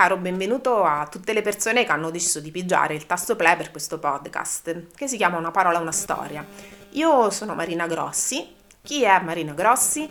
caro 0.00 0.16
benvenuto 0.16 0.82
a 0.82 1.06
tutte 1.10 1.34
le 1.34 1.42
persone 1.42 1.84
che 1.84 1.92
hanno 1.92 2.10
deciso 2.10 2.40
di 2.40 2.50
pigiare 2.50 2.94
il 2.94 3.04
tasto 3.04 3.36
play 3.36 3.54
per 3.58 3.70
questo 3.70 3.98
podcast, 3.98 4.94
che 4.94 5.06
si 5.06 5.18
chiama 5.18 5.36
Una 5.36 5.50
parola, 5.50 5.78
una 5.78 5.92
storia. 5.92 6.42
Io 6.92 7.28
sono 7.28 7.54
Marina 7.54 7.86
Grossi. 7.86 8.54
Chi 8.80 9.02
è 9.02 9.20
Marina 9.20 9.52
Grossi? 9.52 10.10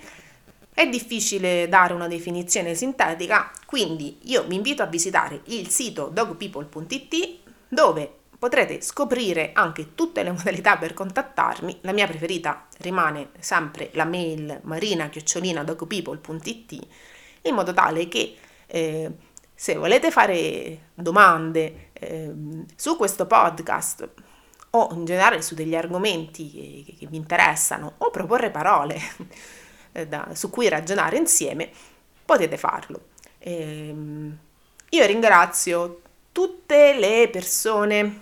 È 0.72 0.88
difficile 0.88 1.68
dare 1.68 1.94
una 1.94 2.08
definizione 2.08 2.76
sintetica, 2.76 3.52
quindi 3.66 4.20
io 4.26 4.44
vi 4.44 4.54
invito 4.54 4.84
a 4.84 4.86
visitare 4.86 5.42
il 5.46 5.70
sito 5.70 6.12
dogpeople.it 6.14 7.38
dove 7.68 8.14
potrete 8.38 8.82
scoprire 8.82 9.54
anche 9.54 9.96
tutte 9.96 10.22
le 10.22 10.30
modalità 10.38 10.78
per 10.78 10.94
contattarmi. 10.94 11.80
La 11.82 11.94
mia 11.94 12.06
preferita 12.06 12.68
rimane 12.78 13.30
sempre 13.40 13.90
la 13.94 14.06
mail 14.06 14.60
marina-dogpeople.it 14.62 16.88
in 17.42 17.56
modo 17.56 17.74
tale 17.74 18.08
che 18.08 18.36
eh, 18.72 19.12
se 19.60 19.76
volete 19.76 20.10
fare 20.10 20.92
domande 20.94 21.90
eh, 21.92 22.34
su 22.78 22.96
questo 22.96 23.26
podcast 23.26 24.10
o 24.70 24.88
in 24.94 25.04
generale 25.04 25.42
su 25.42 25.54
degli 25.54 25.76
argomenti 25.76 26.86
che, 26.86 26.96
che 26.98 27.08
vi 27.08 27.18
interessano 27.18 27.96
o 27.98 28.10
proporre 28.10 28.52
parole 28.52 28.98
eh, 29.92 30.08
da, 30.08 30.30
su 30.32 30.50
cui 30.50 30.70
ragionare 30.70 31.18
insieme, 31.18 31.70
potete 32.24 32.56
farlo. 32.56 33.08
Eh, 33.38 33.94
io 34.92 35.06
ringrazio 35.06 36.04
tutte 36.32 36.98
le 36.98 37.28
persone, 37.30 38.22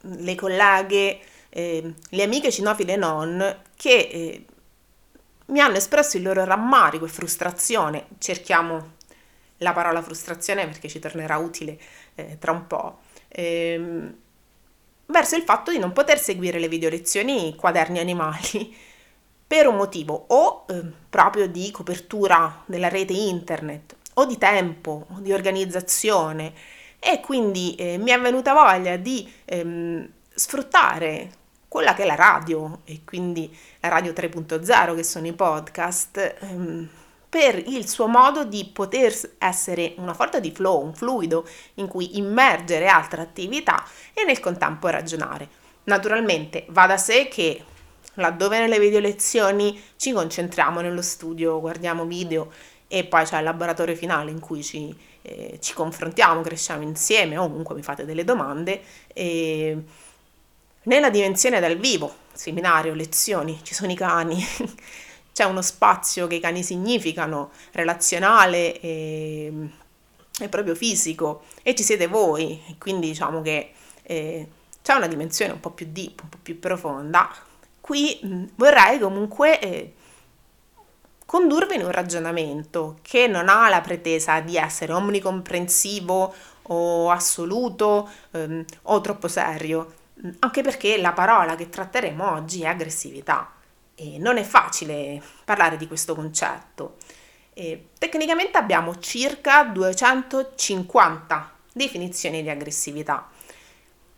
le 0.00 0.34
colleghe, 0.34 1.20
eh, 1.48 1.94
le 2.08 2.22
amiche 2.24 2.50
cinofile 2.50 2.96
non 2.96 3.60
che 3.76 4.08
eh, 4.10 4.44
mi 5.46 5.60
hanno 5.60 5.76
espresso 5.76 6.16
il 6.16 6.24
loro 6.24 6.44
rammarico 6.44 7.04
e 7.04 7.08
frustrazione. 7.08 8.06
Cerchiamo 8.18 8.94
la 9.58 9.72
parola 9.72 10.02
frustrazione 10.02 10.66
perché 10.66 10.88
ci 10.88 10.98
tornerà 10.98 11.38
utile 11.38 11.78
eh, 12.14 12.38
tra 12.38 12.52
un 12.52 12.66
po', 12.66 12.98
ehm, 13.28 14.14
verso 15.06 15.36
il 15.36 15.42
fatto 15.42 15.70
di 15.70 15.78
non 15.78 15.92
poter 15.92 16.18
seguire 16.18 16.58
le 16.58 16.68
video 16.68 16.88
lezioni 16.88 17.54
quaderni 17.56 17.98
animali 17.98 18.74
per 19.46 19.66
un 19.66 19.76
motivo 19.76 20.24
o 20.28 20.64
eh, 20.68 20.82
proprio 21.08 21.46
di 21.46 21.70
copertura 21.70 22.62
della 22.66 22.88
rete 22.88 23.12
internet 23.12 23.96
o 24.14 24.24
di 24.24 24.38
tempo 24.38 25.06
o 25.10 25.20
di 25.20 25.32
organizzazione. 25.32 26.52
E 26.98 27.20
quindi 27.20 27.74
eh, 27.74 27.98
mi 27.98 28.10
è 28.10 28.20
venuta 28.20 28.54
voglia 28.54 28.96
di 28.96 29.30
ehm, 29.44 30.08
sfruttare 30.34 31.30
quella 31.68 31.92
che 31.92 32.04
è 32.04 32.06
la 32.06 32.14
radio 32.14 32.80
e 32.84 33.02
quindi 33.04 33.54
la 33.80 33.88
radio 33.88 34.12
3.0 34.12 34.94
che 34.94 35.02
sono 35.02 35.26
i 35.26 35.32
podcast 35.32 36.36
ehm, 36.40 36.88
per 37.34 37.60
il 37.66 37.88
suo 37.88 38.06
modo 38.06 38.44
di 38.44 38.64
poter 38.72 39.12
essere 39.38 39.94
una 39.96 40.14
sorta 40.14 40.38
di 40.38 40.52
flow, 40.52 40.80
un 40.80 40.94
fluido 40.94 41.44
in 41.74 41.88
cui 41.88 42.16
immergere 42.16 42.86
altre 42.86 43.22
attività 43.22 43.84
e 44.12 44.22
nel 44.22 44.38
contempo 44.38 44.86
ragionare. 44.86 45.48
Naturalmente 45.82 46.64
va 46.68 46.86
da 46.86 46.96
sé 46.96 47.26
che 47.26 47.60
laddove 48.14 48.60
nelle 48.60 48.78
video 48.78 49.00
lezioni 49.00 49.82
ci 49.96 50.12
concentriamo 50.12 50.80
nello 50.80 51.02
studio, 51.02 51.58
guardiamo 51.58 52.04
video 52.04 52.52
e 52.86 53.04
poi 53.04 53.24
c'è 53.24 53.38
il 53.38 53.44
laboratorio 53.44 53.96
finale 53.96 54.30
in 54.30 54.38
cui 54.38 54.62
ci, 54.62 54.96
eh, 55.22 55.58
ci 55.60 55.74
confrontiamo, 55.74 56.40
cresciamo 56.40 56.84
insieme 56.84 57.36
o 57.36 57.48
comunque 57.48 57.74
mi 57.74 57.82
fate 57.82 58.04
delle 58.04 58.22
domande. 58.22 58.80
E 59.12 59.76
nella 60.84 61.10
dimensione 61.10 61.58
dal 61.58 61.78
vivo, 61.78 62.14
seminario, 62.32 62.94
lezioni, 62.94 63.58
ci 63.64 63.74
sono 63.74 63.90
i 63.90 63.96
cani, 63.96 64.40
c'è 65.34 65.44
uno 65.44 65.62
spazio 65.62 66.28
che 66.28 66.36
i 66.36 66.40
cani 66.40 66.62
significano, 66.62 67.50
relazionale 67.72 68.80
e, 68.80 69.52
e 70.40 70.48
proprio 70.48 70.76
fisico, 70.76 71.42
e 71.62 71.74
ci 71.74 71.82
siete 71.82 72.06
voi, 72.06 72.62
quindi 72.78 73.08
diciamo 73.08 73.42
che 73.42 73.72
eh, 74.04 74.48
c'è 74.80 74.94
una 74.94 75.08
dimensione 75.08 75.52
un 75.52 75.60
po' 75.60 75.70
più 75.70 75.88
deep, 75.90 76.22
un 76.22 76.28
po' 76.28 76.38
più 76.40 76.60
profonda. 76.60 77.28
Qui 77.80 78.20
mh, 78.22 78.44
vorrei 78.54 79.00
comunque 79.00 79.58
eh, 79.58 79.94
condurvi 81.26 81.74
in 81.74 81.84
un 81.84 81.90
ragionamento 81.90 82.98
che 83.02 83.26
non 83.26 83.48
ha 83.48 83.68
la 83.68 83.80
pretesa 83.80 84.38
di 84.38 84.56
essere 84.56 84.92
omnicomprensivo 84.92 86.34
o 86.62 87.10
assoluto 87.10 88.08
ehm, 88.30 88.64
o 88.82 89.00
troppo 89.00 89.26
serio, 89.26 89.94
anche 90.38 90.62
perché 90.62 90.96
la 90.98 91.12
parola 91.12 91.56
che 91.56 91.68
tratteremo 91.68 92.30
oggi 92.34 92.62
è 92.62 92.66
aggressività. 92.66 93.50
E 93.94 94.18
non 94.18 94.36
è 94.36 94.42
facile 94.42 95.22
parlare 95.44 95.76
di 95.76 95.86
questo 95.86 96.14
concetto. 96.14 96.96
E 97.52 97.88
tecnicamente 97.98 98.58
abbiamo 98.58 98.98
circa 98.98 99.64
250 99.64 101.52
definizioni 101.72 102.42
di 102.42 102.50
aggressività. 102.50 103.28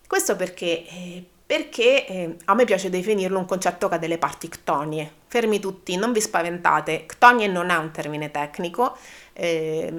Questo 0.07 0.37
perché, 0.37 0.87
eh, 0.87 1.25
perché 1.45 2.07
eh, 2.07 2.37
a 2.45 2.55
me 2.55 2.65
piace 2.65 2.91
definirlo 2.91 3.39
un 3.39 3.45
concetto 3.45 3.89
che 3.89 3.97
ha 3.97 3.99
delle 3.99 4.19
parti 4.19 4.49
ctonie. 4.49 5.13
Fermi 5.27 5.59
tutti, 5.59 5.97
non 5.97 6.13
vi 6.13 6.21
spaventate, 6.21 7.07
ctonie 7.07 7.49
non 7.49 7.71
è 7.71 7.77
un 7.77 7.91
termine 7.91 8.31
tecnico, 8.31 8.97
eh, 9.33 9.93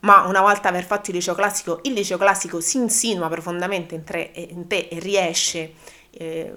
ma 0.00 0.26
una 0.26 0.40
volta 0.40 0.68
aver 0.68 0.84
fatto 0.84 1.10
il 1.10 1.16
liceo 1.16 1.34
classico, 1.34 1.80
il 1.82 1.92
liceo 1.92 2.18
classico 2.18 2.60
si 2.60 2.76
insinua 2.76 3.28
profondamente 3.28 3.94
in, 3.94 4.04
tre, 4.04 4.30
in 4.34 4.66
te 4.66 4.88
e 4.90 4.98
riesce, 4.98 5.72
eh, 6.10 6.52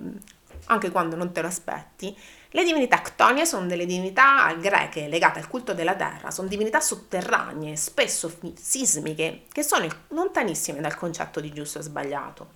anche 0.65 0.91
quando 0.91 1.15
non 1.15 1.31
te 1.31 1.41
lo 1.41 1.47
aspetti, 1.47 2.15
le 2.51 2.63
divinità 2.63 3.01
ctonie 3.01 3.45
sono 3.45 3.67
delle 3.67 3.85
divinità 3.85 4.51
greche 4.55 5.07
legate 5.07 5.37
al 5.37 5.47
culto 5.47 5.73
della 5.75 5.95
terra, 5.95 6.31
sono 6.31 6.47
divinità 6.47 6.79
sotterranee, 6.79 7.75
spesso 7.75 8.31
sismiche, 8.59 9.43
che 9.51 9.61
sono 9.61 9.87
lontanissime 10.09 10.81
dal 10.81 10.95
concetto 10.95 11.39
di 11.39 11.53
giusto 11.53 11.77
e 11.77 11.83
sbagliato. 11.83 12.47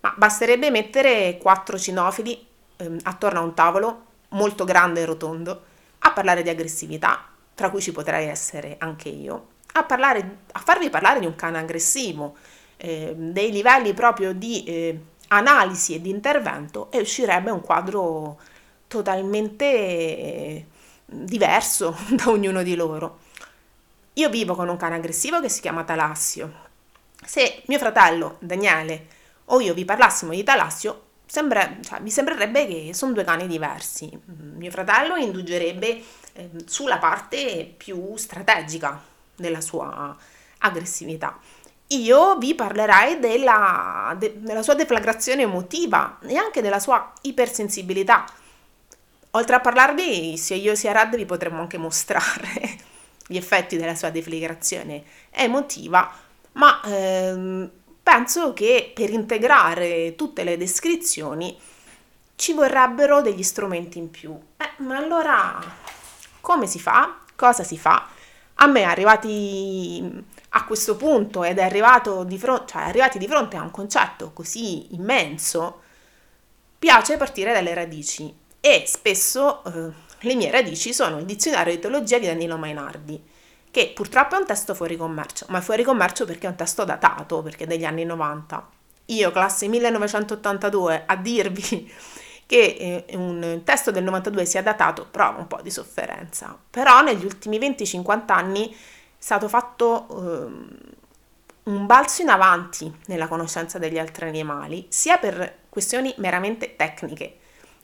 Ma 0.00 0.12
basterebbe 0.16 0.70
mettere 0.70 1.38
quattro 1.38 1.78
cinofili 1.78 2.44
ehm, 2.76 2.98
attorno 3.04 3.38
a 3.38 3.42
un 3.42 3.54
tavolo 3.54 4.06
molto 4.30 4.64
grande 4.64 5.02
e 5.02 5.04
rotondo 5.04 5.62
a 6.00 6.10
parlare 6.10 6.42
di 6.42 6.48
aggressività, 6.48 7.24
tra 7.54 7.70
cui 7.70 7.80
ci 7.80 7.92
potrei 7.92 8.26
essere 8.26 8.74
anche 8.78 9.08
io, 9.08 9.50
a, 9.74 9.84
parlare, 9.84 10.38
a 10.50 10.58
farvi 10.58 10.90
parlare 10.90 11.20
di 11.20 11.26
un 11.26 11.36
cane 11.36 11.58
aggressivo, 11.58 12.34
eh, 12.76 13.14
dei 13.16 13.52
livelli 13.52 13.94
proprio 13.94 14.32
di 14.32 14.64
eh, 14.64 15.00
analisi 15.28 15.94
e 15.94 16.00
di 16.00 16.10
intervento 16.10 16.90
e 16.90 16.98
uscirebbe 16.98 17.52
un 17.52 17.60
quadro 17.60 18.40
totalmente 18.92 19.64
eh, 19.64 20.66
diverso 21.06 21.96
da 22.12 22.28
ognuno 22.28 22.62
di 22.62 22.74
loro. 22.74 23.20
Io 24.14 24.28
vivo 24.28 24.54
con 24.54 24.68
un 24.68 24.76
cane 24.76 24.96
aggressivo 24.96 25.40
che 25.40 25.48
si 25.48 25.62
chiama 25.62 25.84
Talassio. 25.84 26.70
Se 27.24 27.62
mio 27.66 27.78
fratello 27.78 28.36
Daniele 28.40 29.06
o 29.46 29.60
io 29.60 29.72
vi 29.72 29.86
parlassimo 29.86 30.32
di 30.32 30.42
Talassio, 30.42 31.04
sembra, 31.24 31.78
cioè, 31.80 32.02
vi 32.02 32.10
sembrerebbe 32.10 32.66
che 32.66 32.90
sono 32.92 33.12
due 33.12 33.24
cani 33.24 33.46
diversi. 33.46 34.10
Mio 34.26 34.70
fratello 34.70 35.16
indugerebbe 35.16 36.02
eh, 36.34 36.50
sulla 36.66 36.98
parte 36.98 37.72
più 37.74 38.14
strategica 38.16 39.00
della 39.34 39.62
sua 39.62 40.14
aggressività. 40.58 41.38
Io 41.88 42.36
vi 42.36 42.54
parlerei 42.54 43.18
della, 43.18 44.14
de, 44.18 44.34
della 44.36 44.62
sua 44.62 44.74
deflagrazione 44.74 45.42
emotiva 45.42 46.18
e 46.26 46.36
anche 46.36 46.60
della 46.60 46.78
sua 46.78 47.12
ipersensibilità 47.22 48.26
Oltre 49.34 49.56
a 49.56 49.60
parlarvi, 49.60 50.36
sia 50.36 50.56
io 50.56 50.74
sia 50.74 50.92
Rad 50.92 51.16
vi 51.16 51.24
potremmo 51.24 51.60
anche 51.60 51.78
mostrare 51.78 52.76
gli 53.26 53.36
effetti 53.36 53.78
della 53.78 53.94
sua 53.94 54.10
deflagrazione 54.10 55.04
emotiva, 55.30 56.12
ma 56.52 56.82
ehm, 56.84 57.70
penso 58.02 58.52
che 58.52 58.92
per 58.94 59.08
integrare 59.08 60.14
tutte 60.16 60.44
le 60.44 60.58
descrizioni 60.58 61.58
ci 62.36 62.52
vorrebbero 62.52 63.22
degli 63.22 63.42
strumenti 63.42 63.96
in 63.96 64.10
più. 64.10 64.38
Eh, 64.58 64.82
ma 64.82 64.98
allora 64.98 65.58
come 66.42 66.66
si 66.66 66.78
fa? 66.78 67.20
Cosa 67.34 67.64
si 67.64 67.78
fa? 67.78 68.08
A 68.56 68.66
me 68.66 68.82
arrivati 68.82 70.24
a 70.50 70.64
questo 70.66 70.94
punto 70.96 71.42
ed 71.42 71.56
di 72.24 72.38
fronte, 72.38 72.72
cioè 72.72 72.82
arrivati 72.82 73.16
di 73.16 73.26
fronte 73.26 73.56
a 73.56 73.62
un 73.62 73.70
concetto 73.70 74.32
così 74.34 74.94
immenso, 74.94 75.80
piace 76.78 77.16
partire 77.16 77.54
dalle 77.54 77.72
radici 77.72 78.40
e 78.64 78.84
spesso 78.86 79.64
eh, 79.64 79.90
le 80.20 80.34
mie 80.36 80.52
radici 80.52 80.94
sono 80.94 81.18
il 81.18 81.24
dizionario 81.24 81.74
di 81.74 81.80
teologia 81.80 82.20
di 82.20 82.26
Danilo 82.26 82.56
Mainardi, 82.56 83.20
che 83.72 83.90
purtroppo 83.92 84.36
è 84.36 84.38
un 84.38 84.46
testo 84.46 84.72
fuori 84.72 84.96
commercio, 84.96 85.46
ma 85.48 85.58
è 85.58 85.60
fuori 85.60 85.82
commercio 85.82 86.24
perché 86.24 86.46
è 86.46 86.50
un 86.50 86.54
testo 86.54 86.84
datato, 86.84 87.42
perché 87.42 87.64
è 87.64 87.66
degli 87.66 87.84
anni 87.84 88.04
90. 88.04 88.70
Io, 89.06 89.32
classe 89.32 89.66
1982, 89.66 91.02
a 91.06 91.16
dirvi 91.16 91.92
che 92.46 93.04
eh, 93.08 93.16
un 93.16 93.62
testo 93.64 93.90
del 93.90 94.04
92 94.04 94.44
sia 94.44 94.62
datato 94.62 95.08
provo 95.10 95.40
un 95.40 95.48
po' 95.48 95.60
di 95.60 95.70
sofferenza, 95.70 96.56
però 96.70 97.02
negli 97.02 97.24
ultimi 97.24 97.58
20-50 97.58 98.22
anni 98.28 98.70
è 98.70 98.76
stato 99.18 99.48
fatto 99.48 100.06
eh, 100.08 100.52
un 101.64 101.86
balzo 101.86 102.22
in 102.22 102.28
avanti 102.28 102.94
nella 103.06 103.26
conoscenza 103.26 103.78
degli 103.78 103.98
altri 103.98 104.28
animali, 104.28 104.86
sia 104.88 105.18
per 105.18 105.62
questioni 105.68 106.14
meramente 106.18 106.76
tecniche, 106.76 107.38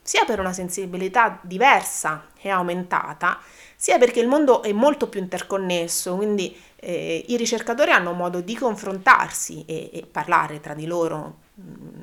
sia 0.08 0.24
per 0.24 0.40
una 0.40 0.54
sensibilità 0.54 1.38
diversa 1.42 2.28
e 2.40 2.48
aumentata, 2.48 3.38
sia 3.76 3.98
perché 3.98 4.20
il 4.20 4.26
mondo 4.26 4.62
è 4.62 4.72
molto 4.72 5.06
più 5.10 5.20
interconnesso, 5.20 6.16
quindi 6.16 6.58
eh, 6.76 7.26
i 7.28 7.36
ricercatori 7.36 7.90
hanno 7.90 8.14
modo 8.14 8.40
di 8.40 8.56
confrontarsi 8.56 9.66
e, 9.66 9.90
e 9.92 10.06
parlare 10.10 10.60
tra 10.60 10.72
di 10.72 10.86
loro. 10.86 11.40
Mh, 11.56 12.00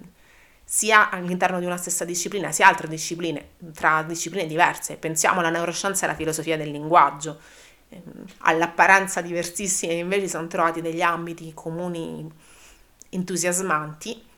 sia 0.64 1.10
all'interno 1.10 1.60
di 1.60 1.66
una 1.66 1.78
stessa 1.78 2.06
disciplina, 2.06 2.52
sia 2.52 2.68
altre 2.68 2.88
discipline, 2.88 3.54
tra 3.74 4.04
discipline 4.04 4.46
diverse. 4.46 4.98
Pensiamo 4.98 5.40
alla 5.40 5.50
neuroscienza 5.50 6.06
e 6.06 6.10
alla 6.10 6.18
filosofia 6.18 6.58
del 6.58 6.70
linguaggio. 6.70 7.40
Ehm, 7.90 8.24
all'apparenza 8.42 9.22
diversissime, 9.22 9.94
invece 9.94 10.28
sono 10.28 10.46
trovati 10.46 10.80
degli 10.80 11.02
ambiti 11.02 11.52
comuni 11.56 12.32
entusiasmanti, 13.10 14.34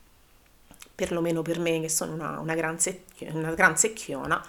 perlomeno 0.98 1.44
per 1.44 1.60
me 1.60 1.80
che 1.80 1.90
sono 1.90 2.16
una, 2.16 2.40
una, 2.40 2.56
gran, 2.56 2.80
secchio, 2.80 3.30
una 3.36 3.54
gran 3.54 3.78
secchiona. 3.78 4.44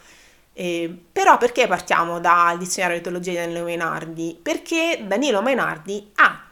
Eh, 0.55 1.03
però 1.13 1.37
perché 1.37 1.67
partiamo 1.67 2.21
dal 2.21 2.57
dizionario 2.57 2.97
di 2.97 3.03
teologia 3.03 3.33
di 3.33 3.37
Danilo 3.37 3.65
Mainardi? 3.65 4.39
Perché 4.41 5.05
Danilo 5.07 5.43
Mainardi 5.43 6.11
ha 6.15 6.43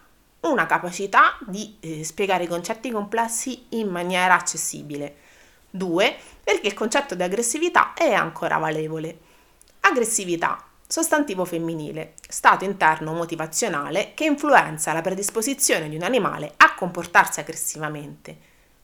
una 0.41 0.67
capacità 0.67 1.39
di 1.47 1.79
eh, 1.81 2.05
spiegare 2.05 2.45
i 2.45 2.47
concetti 2.47 2.91
complessi 2.91 3.69
in 3.71 3.89
maniera 3.89 4.35
accessibile. 4.35 5.17
Due, 5.71 6.15
perché 6.45 6.67
il 6.67 6.75
concetto 6.75 7.15
di 7.15 7.23
aggressività 7.23 7.95
è 7.95 8.13
ancora 8.13 8.59
valevole. 8.59 9.19
Aggressività, 9.81 10.63
sostantivo 10.87 11.47
femminile, 11.47 12.13
stato 12.29 12.65
interno 12.65 13.15
motivazionale 13.15 14.13
che 14.13 14.27
influenza 14.27 14.93
la 14.93 15.01
predisposizione 15.01 15.89
di 15.89 15.97
un 15.97 16.03
animale 16.03 16.53
a 16.59 16.75
comportarsi 16.75 17.41
aggressivamente. 17.41 18.37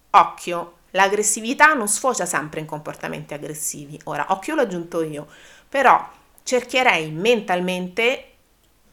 Occhio, 0.08 0.80
l'aggressività 0.92 1.74
non 1.74 1.88
sfocia 1.88 2.26
sempre 2.26 2.60
in 2.60 2.66
comportamenti 2.66 3.34
aggressivi. 3.34 4.00
Ora, 4.04 4.26
occhio 4.30 4.54
l'ho 4.54 4.62
aggiunto 4.62 5.02
io, 5.02 5.26
però 5.68 6.08
cercherei 6.42 7.10
mentalmente 7.10 8.32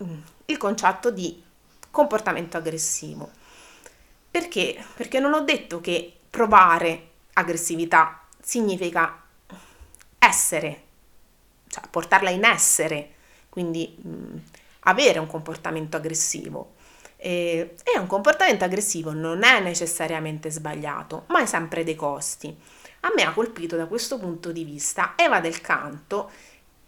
mm, 0.03 0.19
il 0.45 0.57
concetto 0.57 1.11
di 1.11 1.41
comportamento 1.89 2.57
aggressivo. 2.57 3.31
Perché? 4.29 4.83
Perché 4.95 5.19
non 5.19 5.33
ho 5.33 5.41
detto 5.41 5.81
che 5.81 6.13
provare 6.29 7.07
aggressività 7.33 8.21
significa 8.41 9.23
essere, 10.19 10.83
cioè 11.67 11.83
portarla 11.89 12.29
in 12.29 12.43
essere, 12.43 13.15
quindi 13.49 13.97
mh, 14.01 14.37
avere 14.81 15.19
un 15.19 15.27
comportamento 15.27 15.97
aggressivo. 15.97 16.75
E, 17.21 17.75
e 17.83 17.99
un 17.99 18.07
comportamento 18.07 18.63
aggressivo 18.63 19.11
non 19.11 19.43
è 19.43 19.59
necessariamente 19.59 20.49
sbagliato, 20.49 21.25
ma 21.27 21.39
ha 21.39 21.45
sempre 21.45 21.83
dei 21.83 21.95
costi. 21.95 22.55
A 23.01 23.11
me 23.13 23.23
ha 23.23 23.33
colpito 23.33 23.75
da 23.75 23.87
questo 23.87 24.17
punto 24.17 24.51
di 24.53 24.63
vista 24.63 25.13
Eva 25.17 25.41
del 25.41 25.59
Canto 25.59 26.31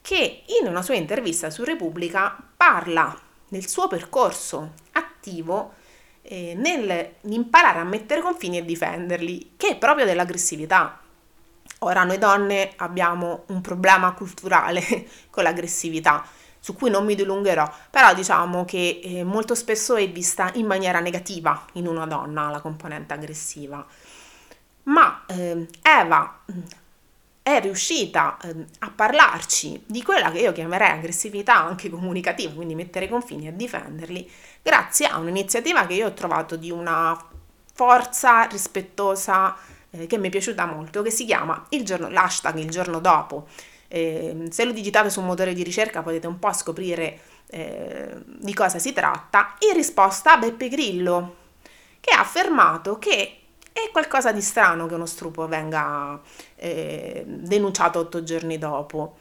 che 0.01 0.43
in 0.61 0.67
una 0.67 0.81
sua 0.81 0.95
intervista 0.95 1.49
su 1.49 1.63
Repubblica 1.63 2.35
parla 2.55 3.17
del 3.47 3.67
suo 3.67 3.87
percorso 3.87 4.71
attivo 4.93 5.73
eh, 6.21 6.53
nell'imparare 6.55 7.79
a 7.79 7.83
mettere 7.83 8.21
confini 8.21 8.57
e 8.57 8.65
difenderli, 8.65 9.53
che 9.57 9.69
è 9.69 9.77
proprio 9.77 10.05
dell'aggressività. 10.05 10.99
Ora 11.79 12.03
noi 12.03 12.17
donne 12.17 12.73
abbiamo 12.77 13.43
un 13.47 13.61
problema 13.61 14.13
culturale 14.13 15.07
con 15.29 15.43
l'aggressività, 15.43 16.25
su 16.61 16.75
cui 16.75 16.91
non 16.91 17.05
mi 17.05 17.15
dilungherò, 17.15 17.69
però 17.89 18.13
diciamo 18.13 18.63
che 18.65 19.01
eh, 19.03 19.23
molto 19.23 19.55
spesso 19.55 19.95
è 19.95 20.09
vista 20.09 20.51
in 20.53 20.67
maniera 20.67 20.99
negativa 20.99 21.65
in 21.73 21.87
una 21.87 22.05
donna 22.05 22.49
la 22.51 22.61
componente 22.61 23.13
aggressiva. 23.13 23.83
Ma 24.83 25.23
eh, 25.25 25.67
Eva 25.81 26.39
è 27.41 27.59
riuscita 27.59 28.37
eh, 28.43 28.65
a 28.79 28.91
parlarci 28.91 29.83
di 29.87 30.03
quella 30.03 30.29
che 30.31 30.39
io 30.39 30.51
chiamerei 30.51 30.91
aggressività 30.91 31.55
anche 31.57 31.89
comunicativa, 31.89 32.53
quindi 32.53 32.75
mettere 32.75 33.09
confini 33.09 33.47
e 33.47 33.55
difenderli, 33.55 34.29
grazie 34.61 35.07
a 35.07 35.17
un'iniziativa 35.17 35.87
che 35.87 35.95
io 35.95 36.07
ho 36.07 36.13
trovato 36.13 36.55
di 36.55 36.69
una 36.69 37.19
forza 37.73 38.43
rispettosa 38.43 39.57
eh, 39.89 40.05
che 40.05 40.19
mi 40.19 40.27
è 40.27 40.29
piaciuta 40.29 40.65
molto, 40.67 41.01
che 41.01 41.09
si 41.09 41.25
chiama 41.25 41.65
il 41.69 41.83
giorno, 41.83 42.09
l'hashtag 42.09 42.57
il 42.57 42.69
giorno 42.69 42.99
dopo. 42.99 43.47
Eh, 43.93 44.47
se 44.51 44.63
lo 44.63 44.71
digitate 44.71 45.09
su 45.09 45.19
un 45.19 45.25
motore 45.25 45.53
di 45.53 45.63
ricerca 45.63 46.01
potete 46.01 46.25
un 46.25 46.39
po' 46.39 46.53
scoprire 46.53 47.19
eh, 47.47 48.15
di 48.25 48.53
cosa 48.53 48.79
si 48.79 48.93
tratta, 48.93 49.55
in 49.69 49.75
risposta 49.75 50.31
a 50.31 50.37
Beppe 50.37 50.69
Grillo, 50.69 51.35
che 51.99 52.13
ha 52.15 52.21
affermato 52.21 52.97
che 52.97 53.39
è 53.73 53.89
qualcosa 53.91 54.31
di 54.31 54.39
strano 54.39 54.85
che 54.85 54.93
uno 54.93 55.05
stupro 55.05 55.45
venga 55.47 56.17
eh, 56.55 57.25
denunciato 57.25 57.99
otto 57.99 58.23
giorni 58.23 58.57
dopo. 58.57 59.17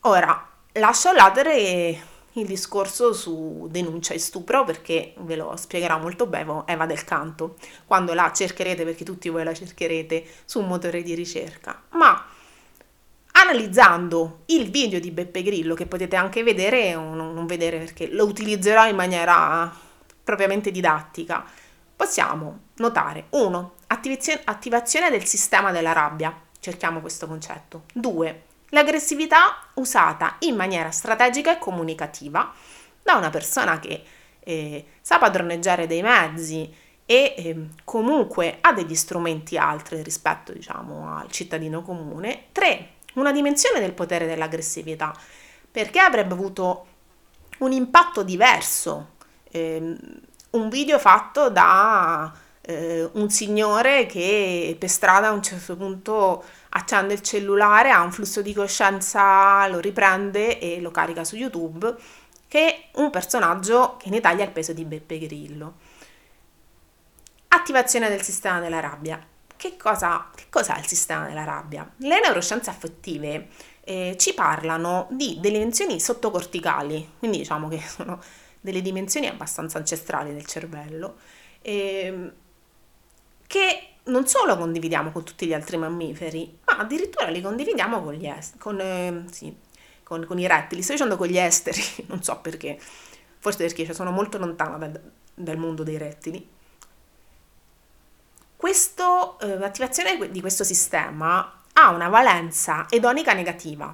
Ora, 0.00 0.48
lascio 0.72 1.10
all'atere 1.10 2.10
il 2.32 2.46
discorso 2.46 3.12
su 3.12 3.68
denuncia 3.70 4.14
e 4.14 4.18
stupro 4.18 4.64
perché 4.64 5.14
ve 5.18 5.36
lo 5.36 5.54
spiegherà 5.56 5.96
molto 5.98 6.26
bene 6.26 6.62
Eva 6.66 6.86
del 6.86 7.04
Canto 7.04 7.56
quando 7.86 8.14
la 8.14 8.32
cercherete 8.32 8.84
perché 8.84 9.04
tutti 9.04 9.28
voi 9.28 9.44
la 9.44 9.52
cercherete 9.52 10.24
su 10.44 10.60
un 10.60 10.66
motore 10.66 11.02
di 11.02 11.14
ricerca 11.14 11.82
ma 11.90 12.24
analizzando 13.32 14.42
il 14.46 14.70
video 14.70 15.00
di 15.00 15.10
Beppe 15.10 15.42
Grillo 15.42 15.74
che 15.74 15.86
potete 15.86 16.16
anche 16.16 16.42
vedere 16.42 16.94
o 16.94 17.14
non 17.14 17.46
vedere 17.46 17.78
perché 17.78 18.08
lo 18.08 18.24
utilizzerò 18.24 18.86
in 18.86 18.96
maniera 18.96 19.72
propriamente 20.22 20.70
didattica 20.70 21.44
possiamo 22.02 22.70
notare 22.76 23.26
1. 23.30 23.74
Attivazione 23.86 25.10
del 25.10 25.24
sistema 25.24 25.70
della 25.70 25.92
rabbia, 25.92 26.36
cerchiamo 26.58 27.00
questo 27.00 27.28
concetto. 27.28 27.84
2. 27.94 28.42
L'aggressività 28.70 29.68
usata 29.74 30.36
in 30.40 30.56
maniera 30.56 30.90
strategica 30.90 31.52
e 31.54 31.58
comunicativa 31.58 32.52
da 33.02 33.14
una 33.14 33.30
persona 33.30 33.78
che 33.78 34.02
eh, 34.40 34.86
sa 35.00 35.18
padroneggiare 35.18 35.86
dei 35.86 36.02
mezzi 36.02 36.74
e 37.04 37.34
eh, 37.36 37.68
comunque 37.84 38.58
ha 38.60 38.72
degli 38.72 38.96
strumenti 38.96 39.56
altri 39.56 40.02
rispetto 40.02 40.52
diciamo, 40.52 41.16
al 41.16 41.30
cittadino 41.30 41.82
comune. 41.82 42.46
3. 42.50 42.88
Una 43.14 43.32
dimensione 43.32 43.80
del 43.80 43.92
potere 43.92 44.26
dell'aggressività, 44.26 45.14
perché 45.70 45.98
avrebbe 45.98 46.32
avuto 46.32 46.86
un 47.58 47.72
impatto 47.72 48.22
diverso. 48.22 49.14
Eh, 49.50 49.96
un 50.50 50.68
video 50.68 50.98
fatto 50.98 51.50
da 51.50 52.32
eh, 52.62 53.08
un 53.12 53.30
signore 53.30 54.06
che 54.06 54.76
per 54.78 54.88
strada 54.88 55.28
a 55.28 55.32
un 55.32 55.42
certo 55.42 55.76
punto 55.76 56.44
accende 56.70 57.14
il 57.14 57.20
cellulare, 57.20 57.90
ha 57.90 58.02
un 58.02 58.12
flusso 58.12 58.40
di 58.42 58.54
coscienza, 58.54 59.66
lo 59.68 59.78
riprende 59.78 60.58
e 60.58 60.80
lo 60.80 60.90
carica 60.90 61.24
su 61.24 61.36
YouTube, 61.36 61.94
che 62.48 62.88
un 62.94 63.10
personaggio 63.10 63.96
che 63.98 64.08
in 64.08 64.14
Italia 64.14 64.44
ha 64.44 64.46
il 64.46 64.52
peso 64.52 64.72
di 64.72 64.84
Beppe 64.84 65.18
Grillo. 65.18 65.74
Attivazione 67.48 68.08
del 68.08 68.22
sistema 68.22 68.60
della 68.60 68.80
rabbia. 68.80 69.31
Che 69.62 69.76
cosa, 69.76 70.28
che 70.34 70.46
cos'è 70.50 70.76
il 70.76 70.88
sistema 70.88 71.28
della 71.28 71.44
rabbia? 71.44 71.88
Le 71.98 72.18
neuroscienze 72.20 72.68
affettive 72.68 73.46
eh, 73.84 74.16
ci 74.18 74.34
parlano 74.34 75.06
di 75.12 75.38
delle 75.38 75.58
dimensioni 75.58 76.00
sottocorticali, 76.00 77.12
quindi 77.20 77.38
diciamo 77.38 77.68
che 77.68 77.78
sono 77.78 78.20
delle 78.60 78.82
dimensioni 78.82 79.28
abbastanza 79.28 79.78
ancestrali 79.78 80.32
del 80.32 80.46
cervello, 80.46 81.18
eh, 81.60 82.32
che 83.46 83.88
non 84.06 84.26
solo 84.26 84.56
condividiamo 84.56 85.12
con 85.12 85.22
tutti 85.22 85.46
gli 85.46 85.54
altri 85.54 85.76
mammiferi, 85.76 86.58
ma 86.64 86.78
addirittura 86.78 87.28
li 87.28 87.40
condividiamo 87.40 88.02
con, 88.02 88.14
gli 88.14 88.26
est- 88.26 88.58
con, 88.58 88.80
eh, 88.80 89.26
sì, 89.30 89.54
con, 90.02 90.24
con 90.26 90.40
i 90.40 90.46
rettili. 90.48 90.82
Sto 90.82 90.94
dicendo 90.94 91.16
con 91.16 91.28
gli 91.28 91.38
esteri, 91.38 91.80
non 92.08 92.20
so 92.20 92.40
perché, 92.40 92.80
forse 93.38 93.64
perché 93.64 93.94
sono 93.94 94.10
molto 94.10 94.38
lontana 94.38 94.76
dal, 94.76 95.00
dal 95.32 95.56
mondo 95.56 95.84
dei 95.84 95.98
rettili. 95.98 96.51
Questa 98.62 99.38
eh, 99.40 99.64
attivazione 99.64 100.30
di 100.30 100.40
questo 100.40 100.62
sistema 100.62 101.64
ha 101.72 101.90
una 101.90 102.08
valenza 102.08 102.86
edonica 102.88 103.32
negativa. 103.32 103.92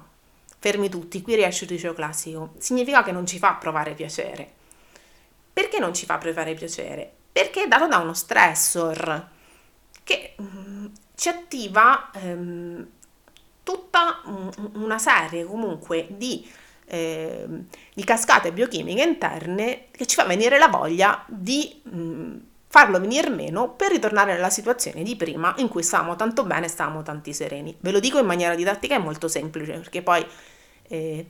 Fermi 0.59 0.89
tutti, 0.89 1.23
qui 1.23 1.33
riesce 1.33 1.63
il 1.63 1.71
liceo 1.71 1.95
classico. 1.95 2.53
Significa 2.59 3.01
che 3.01 3.11
non 3.11 3.25
ci 3.25 3.39
fa 3.39 3.53
provare 3.53 3.95
piacere. 3.95 4.47
Perché 5.51 5.79
non 5.79 5.95
ci 5.95 6.05
fa 6.05 6.19
provare 6.19 6.53
piacere? 6.53 7.11
Perché 7.31 7.63
è 7.63 7.67
dato 7.67 7.87
da 7.87 7.97
uno 7.97 8.13
stressor 8.13 9.27
che 10.03 10.35
mm, 10.39 10.85
ci 11.15 11.29
attiva 11.29 12.11
ehm, 12.13 12.87
tutta 13.63 14.21
una 14.73 14.99
serie 14.99 15.45
comunque 15.45 16.05
di, 16.11 16.47
eh, 16.85 17.47
di, 17.91 18.03
cascate 18.03 18.53
biochimiche 18.53 19.01
interne 19.01 19.87
che 19.89 20.05
ci 20.05 20.13
fa 20.13 20.25
venire 20.25 20.59
la 20.59 20.67
voglia 20.67 21.23
di 21.27 21.81
mh, 21.85 21.97
mm, 21.99 22.37
farlo 22.71 22.99
venire 22.99 23.29
meno 23.29 23.71
per 23.71 23.89
ritornare 23.89 24.33
alla 24.33 24.51
situazione 24.51 25.01
di 25.01 25.15
prima 25.15 25.55
in 25.57 25.67
cui 25.67 25.81
stavamo 25.81 26.15
tanto 26.15 26.45
bene, 26.45 26.67
stavamo 26.67 27.01
tanti 27.01 27.33
sereni. 27.33 27.75
Ve 27.79 27.91
lo 27.91 27.99
dico 27.99 28.19
in 28.19 28.27
maniera 28.27 28.53
didattica 28.53 28.95
e 28.95 28.99
molto 28.99 29.27
semplice 29.27 29.73
perché 29.73 30.03
poi 30.03 30.23
eh, 30.87 31.25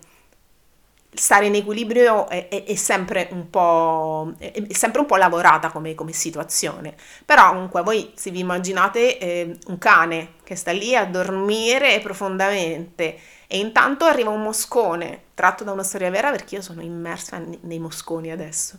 stare 1.14 1.46
in 1.46 1.56
equilibrio 1.56 2.28
è, 2.28 2.50
è, 2.50 2.66
è, 2.66 2.76
sempre, 2.76 3.30
un 3.32 3.50
po', 3.50 4.34
è, 4.38 4.74
sempre 4.74 5.00
un 5.00 5.08
po' 5.08 5.16
lavorata 5.16 5.72
come, 5.72 5.96
come, 5.96 6.12
situazione. 6.12 6.94
Però 7.24 7.54
comunque 7.54 7.84
voi 7.84 8.12
se 8.16 8.32
vi 8.32 8.40
immaginate 8.40 9.18
eh, 9.18 9.58
un 9.68 9.78
cane 9.78 10.34
che 10.44 10.58
sta 10.58 10.72
lì 10.72 10.94
a 10.94 11.06
dormire 11.06 12.02
profondamente 12.02 13.18
e 13.48 13.58
intanto 13.60 14.04
arriva 14.04 14.30
un 14.30 14.42
moscone, 14.42 15.24
tratto 15.36 15.64
da 15.64 15.72
una 15.72 15.84
storia 15.84 16.10
vera 16.10 16.32
perché 16.32 16.56
io 16.56 16.62
sono 16.62 16.82
immersa 16.82 17.42
nei 17.62 17.80
mosconi 17.80 18.30
adesso, 18.30 18.78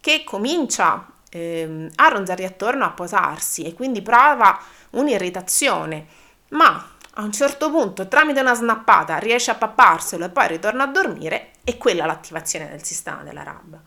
che 0.00 0.24
comincia 0.24 1.06
eh, 1.34 1.88
a 1.96 2.08
ronzargli 2.08 2.44
attorno, 2.44 2.84
a 2.84 2.90
posarsi 2.90 3.64
e 3.64 3.72
quindi 3.72 4.02
prova 4.02 4.58
un'irritazione, 4.90 6.06
ma 6.50 6.90
a 7.14 7.22
un 7.22 7.32
certo 7.32 7.70
punto 7.70 8.06
tramite 8.08 8.40
una 8.40 8.54
snappata 8.54 9.16
riesce 9.18 9.50
a 9.50 9.54
papparselo 9.54 10.26
e 10.26 10.30
poi 10.30 10.48
ritorna 10.48 10.84
a 10.84 10.88
dormire 10.88 11.52
e 11.64 11.78
quella 11.78 12.06
l'attivazione 12.06 12.68
del 12.68 12.84
sistema 12.84 13.22
della 13.22 13.42
rabbia. 13.42 13.80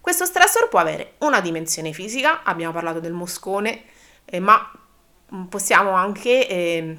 Questo 0.00 0.24
stressor 0.24 0.68
può 0.68 0.80
avere 0.80 1.14
una 1.18 1.40
dimensione 1.40 1.92
fisica, 1.92 2.42
abbiamo 2.42 2.72
parlato 2.72 2.98
del 2.98 3.12
moscone, 3.12 3.82
eh, 4.24 4.40
ma 4.40 4.70
possiamo 5.48 5.90
anche 5.92 6.48
eh, 6.48 6.98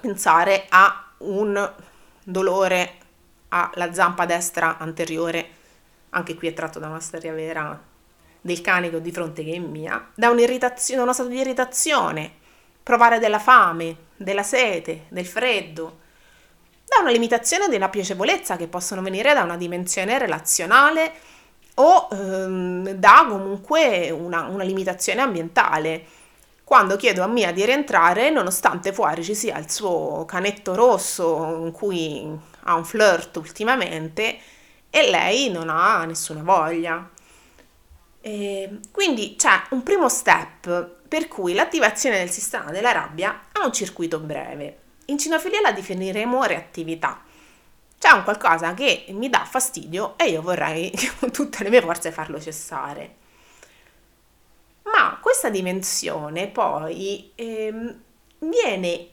pensare 0.00 0.66
a 0.68 1.10
un 1.18 1.72
dolore 2.22 2.98
alla 3.48 3.92
zampa 3.92 4.24
destra 4.24 4.78
anteriore, 4.78 5.48
anche 6.10 6.34
qui 6.34 6.48
è 6.48 6.52
tratto 6.52 6.78
da 6.78 6.88
una 6.88 7.00
storia 7.00 7.32
vera 7.32 7.90
del 8.42 8.60
cane 8.60 8.90
che 8.90 8.96
ho 8.96 9.00
di 9.00 9.12
fronte 9.12 9.42
che 9.42 9.54
è 9.54 9.58
mia, 9.58 10.10
da 10.14 10.28
un'irritazione, 10.28 11.00
uno 11.00 11.14
stato 11.14 11.30
di 11.30 11.38
irritazione, 11.38 12.30
provare 12.82 13.18
della 13.18 13.38
fame, 13.38 13.96
della 14.16 14.42
sete, 14.42 15.06
del 15.08 15.26
freddo, 15.26 16.00
da 16.84 17.00
una 17.00 17.10
limitazione 17.10 17.68
della 17.68 17.88
piacevolezza 17.88 18.56
che 18.56 18.66
possono 18.66 19.00
venire 19.00 19.32
da 19.32 19.42
una 19.42 19.56
dimensione 19.56 20.18
relazionale 20.18 21.12
o 21.74 22.08
ehm, 22.12 22.90
da 22.90 23.26
comunque 23.28 24.10
una, 24.10 24.42
una 24.42 24.64
limitazione 24.64 25.22
ambientale. 25.22 26.04
Quando 26.64 26.96
chiedo 26.96 27.22
a 27.22 27.26
Mia 27.28 27.52
di 27.52 27.64
rientrare, 27.64 28.30
nonostante 28.30 28.92
fuori 28.92 29.22
ci 29.24 29.34
sia 29.34 29.56
il 29.58 29.70
suo 29.70 30.24
canetto 30.26 30.74
rosso 30.74 31.34
con 31.34 31.70
cui 31.72 32.28
ha 32.64 32.74
un 32.74 32.84
flirt 32.84 33.36
ultimamente, 33.36 34.38
e 34.90 35.10
lei 35.10 35.50
non 35.50 35.70
ha 35.70 36.04
nessuna 36.04 36.42
voglia. 36.42 37.08
E 38.22 38.78
quindi 38.92 39.34
c'è 39.36 39.62
un 39.70 39.82
primo 39.82 40.08
step 40.08 40.90
per 41.08 41.28
cui 41.28 41.52
l'attivazione 41.52 42.18
del 42.18 42.30
sistema 42.30 42.70
della 42.70 42.92
rabbia 42.92 43.48
ha 43.52 43.64
un 43.64 43.72
circuito 43.72 44.18
breve. 44.20 44.78
In 45.06 45.18
cinofilia 45.18 45.60
la 45.60 45.72
definiremo 45.72 46.44
reattività. 46.44 47.20
C'è 47.98 48.12
un 48.12 48.22
qualcosa 48.22 48.72
che 48.74 49.06
mi 49.10 49.28
dà 49.28 49.44
fastidio 49.44 50.16
e 50.16 50.30
io 50.30 50.40
vorrei 50.40 50.90
con 51.18 51.30
tutte 51.30 51.62
le 51.62 51.68
mie 51.68 51.82
forze 51.82 52.12
farlo 52.12 52.40
cessare. 52.40 53.16
Ma 54.84 55.18
questa 55.20 55.50
dimensione 55.50 56.46
poi 56.48 57.32
ehm, 57.34 58.00
viene 58.38 59.08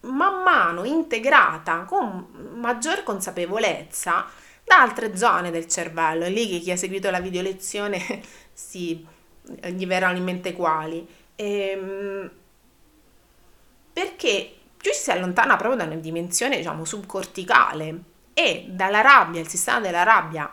man 0.00 0.42
mano 0.42 0.84
integrata 0.84 1.84
con 1.84 2.52
maggior 2.56 3.02
consapevolezza 3.02 4.26
da 4.74 4.80
altre 4.82 5.16
zone 5.16 5.50
del 5.50 5.68
cervello. 5.68 6.24
È 6.24 6.30
lì 6.30 6.48
che 6.48 6.58
chi 6.58 6.72
ha 6.72 6.76
seguito 6.76 7.10
la 7.10 7.20
video 7.20 7.42
lezione 7.42 8.00
si, 8.52 9.06
gli 9.42 9.86
verranno 9.86 10.18
in 10.18 10.24
mente 10.24 10.52
quali. 10.52 11.06
Ehm, 11.36 12.30
perché 13.92 14.54
più 14.76 14.92
si 14.92 15.10
allontana 15.10 15.56
proprio 15.56 15.78
da 15.78 15.84
una 15.84 16.00
dimensione, 16.00 16.56
diciamo, 16.56 16.84
subcorticale 16.84 18.00
e 18.34 18.66
dalla 18.68 19.00
rabbia, 19.00 19.40
il 19.40 19.48
sistema 19.48 19.80
della 19.80 20.02
rabbia 20.02 20.52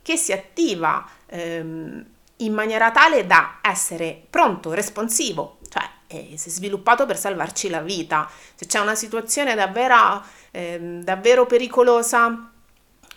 che 0.00 0.16
si 0.16 0.32
attiva 0.32 1.06
ehm, 1.26 2.06
in 2.36 2.52
maniera 2.54 2.90
tale 2.90 3.26
da 3.26 3.58
essere 3.60 4.22
pronto, 4.30 4.72
responsivo, 4.72 5.58
cioè 5.68 5.82
eh, 6.06 6.34
si 6.36 6.48
è 6.48 6.52
sviluppato 6.52 7.04
per 7.04 7.18
salvarci 7.18 7.68
la 7.68 7.82
vita. 7.82 8.28
Se 8.54 8.64
c'è 8.64 8.80
una 8.80 8.94
situazione 8.94 9.54
davvero, 9.54 10.22
eh, 10.50 10.78
davvero 11.02 11.44
pericolosa, 11.44 12.52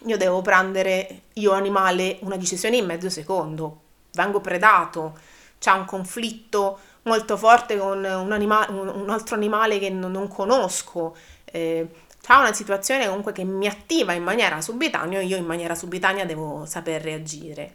io 0.06 0.18
devo 0.18 0.42
prendere, 0.42 1.22
io 1.34 1.52
animale, 1.52 2.18
una 2.22 2.38
decisione 2.38 2.78
in 2.78 2.86
mezzo 2.86 3.10
secondo. 3.10 3.82
Vengo 4.14 4.42
predato, 4.42 5.18
c'è 5.60 5.72
un 5.72 5.86
conflitto 5.86 6.80
molto 7.04 7.38
forte 7.38 7.78
con 7.78 8.04
un, 8.04 8.32
anima- 8.32 8.68
un 8.70 9.10
altro 9.10 9.36
animale 9.36 9.80
che 9.80 9.90
non, 9.90 10.12
non 10.12 10.28
conosco. 10.28 11.16
Eh, 11.46 11.88
c'è 12.22 12.36
una 12.36 12.54
situazione 12.54 13.08
comunque 13.08 13.32
che 13.32 13.44
mi 13.44 13.68
attiva 13.68 14.14
in 14.14 14.24
maniera 14.24 14.62
subitanea, 14.62 15.22
io 15.22 15.38
in 15.38 15.46
maniera 15.46 15.76
subitanea 15.76 16.26
devo 16.26 16.66
saper 16.66 17.02
reagire. 17.02 17.74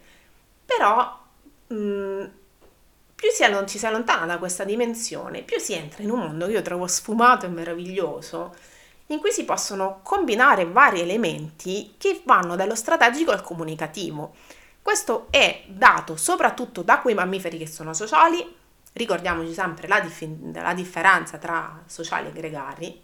Però 0.65 1.19
mh, 1.67 1.75
mm, 1.75 2.23
più 3.15 3.29
si 3.31 3.43
allon- 3.43 3.67
ci 3.67 3.77
si 3.77 3.85
allontana 3.85 4.25
da 4.25 4.37
questa 4.37 4.63
dimensione, 4.63 5.41
più 5.41 5.59
si 5.59 5.73
entra 5.73 6.03
in 6.03 6.11
un 6.11 6.19
mondo 6.19 6.45
che 6.45 6.53
io 6.53 6.61
trovo 6.61 6.87
sfumato 6.87 7.45
e 7.45 7.49
meraviglioso, 7.49 8.53
in 9.07 9.19
cui 9.19 9.31
si 9.31 9.45
possono 9.45 9.99
combinare 10.03 10.65
vari 10.65 11.01
elementi 11.01 11.95
che 11.97 12.21
vanno 12.25 12.55
dallo 12.55 12.75
strategico 12.75 13.31
al 13.31 13.41
comunicativo. 13.41 14.35
Questo 14.81 15.27
è 15.29 15.63
dato 15.67 16.15
soprattutto 16.15 16.81
da 16.81 16.99
quei 16.99 17.13
mammiferi 17.13 17.57
che 17.57 17.67
sono 17.67 17.93
sociali, 17.93 18.55
ricordiamoci 18.93 19.53
sempre 19.53 19.87
la, 19.87 19.99
dif- 19.99 20.53
la 20.53 20.73
differenza 20.73 21.37
tra 21.37 21.83
sociali 21.85 22.27
e 22.27 22.31
gregari, 22.31 23.03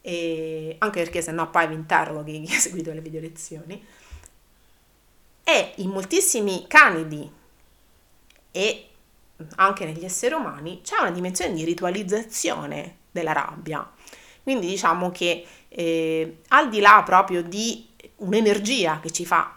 e 0.00 0.76
anche 0.78 1.02
perché 1.02 1.20
se 1.22 1.32
no 1.32 1.50
poi 1.50 1.66
vi 1.68 1.74
interrogo 1.74 2.24
chi, 2.24 2.40
chi 2.40 2.54
ha 2.54 2.58
seguito 2.58 2.92
le 2.92 3.00
video 3.00 3.20
lezioni, 3.20 3.84
e 5.44 5.72
in 5.76 5.90
moltissimi 5.90 6.66
canidi 6.66 7.30
e 8.50 8.88
anche 9.56 9.84
negli 9.84 10.04
esseri 10.04 10.34
umani 10.34 10.80
c'è 10.82 11.00
una 11.00 11.10
dimensione 11.10 11.54
di 11.54 11.64
ritualizzazione 11.64 12.96
della 13.10 13.32
rabbia 13.32 13.88
quindi 14.48 14.66
diciamo 14.68 15.10
che 15.10 15.44
eh, 15.68 16.38
al 16.48 16.70
di 16.70 16.80
là 16.80 17.02
proprio 17.04 17.42
di 17.42 17.86
un'energia 18.16 18.98
che 18.98 19.10
ci 19.10 19.26
fa 19.26 19.56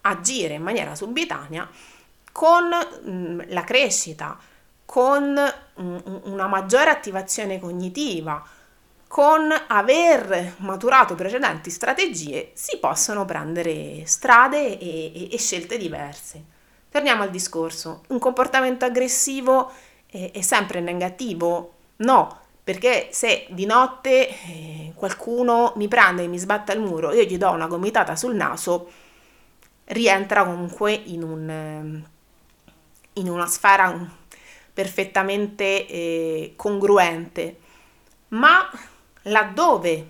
agire 0.00 0.54
in 0.54 0.62
maniera 0.64 0.96
subitanea, 0.96 1.70
con 2.32 2.64
mh, 2.64 3.08
mm, 3.08 3.40
la 3.50 3.62
crescita, 3.62 4.36
con 4.84 5.32
mh, 5.32 5.80
mm, 5.80 6.16
una 6.24 6.48
maggiore 6.48 6.90
attivazione 6.90 7.60
cognitiva, 7.60 8.44
con 9.06 9.48
aver 9.68 10.54
maturato 10.56 11.14
precedenti 11.14 11.70
strategie, 11.70 12.50
si 12.54 12.78
possono 12.78 13.24
prendere 13.24 14.04
strade 14.06 14.76
e, 14.76 15.12
e, 15.14 15.28
e 15.30 15.38
scelte 15.38 15.78
diverse. 15.78 16.42
Torniamo 16.90 17.22
al 17.22 17.30
discorso. 17.30 18.02
Un 18.08 18.18
comportamento 18.18 18.84
aggressivo 18.84 19.70
è, 20.04 20.32
è 20.32 20.40
sempre 20.40 20.80
negativo? 20.80 21.74
No, 21.98 22.40
perché 22.64 23.08
se 23.10 23.46
di 23.50 23.66
notte 23.66 24.28
eh, 24.28 24.92
qualcuno 24.94 25.72
mi 25.76 25.88
prende 25.88 26.22
e 26.22 26.28
mi 26.28 26.38
sbatte 26.38 26.70
al 26.70 26.80
muro 26.80 27.12
io 27.12 27.24
gli 27.24 27.36
do 27.36 27.50
una 27.50 27.66
gomitata 27.66 28.14
sul 28.14 28.36
naso, 28.36 28.90
rientra 29.86 30.44
comunque 30.44 30.92
in, 30.92 31.22
un, 31.22 31.50
ehm, 31.50 32.08
in 33.14 33.28
una 33.28 33.46
sfera 33.46 34.20
perfettamente 34.72 35.86
eh, 35.86 36.52
congruente. 36.56 37.58
Ma 38.28 38.70
laddove, 39.22 40.08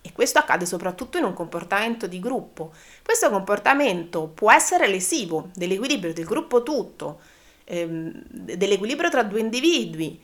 e 0.00 0.12
questo 0.12 0.38
accade 0.38 0.66
soprattutto 0.66 1.18
in 1.18 1.24
un 1.24 1.32
comportamento 1.32 2.06
di 2.06 2.20
gruppo, 2.20 2.72
questo 3.02 3.30
comportamento 3.30 4.28
può 4.28 4.52
essere 4.52 4.86
lesivo 4.86 5.50
dell'equilibrio 5.54 6.12
del 6.12 6.24
gruppo 6.24 6.62
tutto, 6.62 7.20
ehm, 7.64 8.12
dell'equilibrio 8.28 9.10
tra 9.10 9.22
due 9.22 9.40
individui 9.40 10.22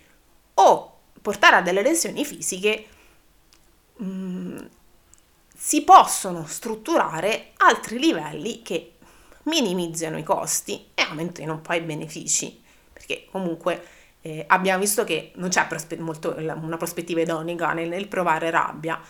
o 0.54 0.93
portare 1.25 1.57
a 1.57 1.62
delle 1.62 1.81
lesioni 1.81 2.23
fisiche, 2.23 2.85
mh, 3.97 4.04
mm, 4.04 4.59
si 5.57 5.83
possono 5.83 6.45
strutturare 6.47 7.52
altri 7.57 7.99
livelli 7.99 8.61
che 8.61 8.97
minimizzano 9.45 10.19
i 10.19 10.23
costi 10.23 10.88
e 10.93 11.00
aumentino 11.00 11.62
poi 11.62 11.78
i 11.78 11.81
benefici, 11.81 12.62
perché 12.93 13.26
comunque 13.31 13.83
eh, 14.21 14.45
abbiamo 14.49 14.81
visto 14.81 15.04
che 15.04 15.33
non 15.37 15.49
c'è 15.49 15.66
prospe- 15.66 15.97
molto, 15.97 16.35
una 16.37 16.76
prospettiva 16.76 17.23
idonica 17.23 17.73
nel, 17.73 17.88
nel 17.88 18.07
provare 18.07 18.50
rabbia, 18.50 19.00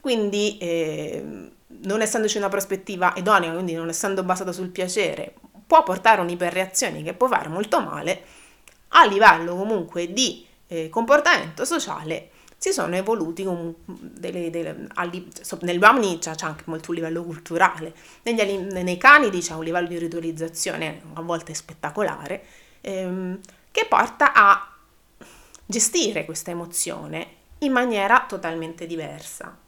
quindi 0.00 0.56
eh, 0.56 1.50
non 1.66 2.00
essendoci 2.00 2.38
una 2.38 2.48
prospettiva 2.48 3.12
idonica, 3.16 3.52
quindi 3.52 3.74
non 3.74 3.90
essendo 3.90 4.22
basata 4.22 4.50
sul 4.50 4.70
piacere, 4.70 5.34
può 5.66 5.82
portare 5.82 6.22
un'iperreazione 6.22 7.02
che 7.02 7.12
può 7.12 7.28
fare 7.28 7.50
molto 7.50 7.82
male 7.82 8.24
a 8.88 9.04
livello 9.04 9.54
comunque 9.56 10.10
di 10.10 10.52
eh, 10.68 10.88
comportamento 10.88 11.64
sociale 11.64 12.30
si 12.56 12.72
sono 12.72 12.94
evoluti 12.96 13.44
con 13.44 13.74
delle, 13.84 14.48
delle, 14.48 14.86
alli, 14.94 15.28
negli 15.60 15.78
uomini 15.78 16.18
c'è, 16.18 16.34
c'è, 16.34 16.46
anche 16.46 16.64
molto 16.66 16.90
un 16.90 16.96
livello 16.96 17.22
culturale, 17.22 17.94
negli, 18.22 18.56
nei 18.56 18.96
canidi 18.96 19.40
c'è 19.40 19.52
un 19.54 19.64
livello 19.64 19.88
di 19.88 19.98
ritualizzazione 19.98 21.02
a 21.12 21.20
volte 21.20 21.52
spettacolare, 21.52 22.42
ehm, 22.80 23.38
che 23.70 23.86
porta 23.86 24.32
a 24.32 24.72
gestire 25.66 26.24
questa 26.24 26.52
emozione 26.52 27.26
in 27.58 27.72
maniera 27.72 28.24
totalmente 28.26 28.86
diversa. 28.86 29.58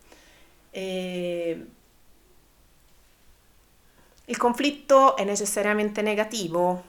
E 0.70 1.66
Il 4.28 4.36
conflitto 4.38 5.16
è 5.16 5.22
necessariamente 5.22 6.02
negativo? 6.02 6.82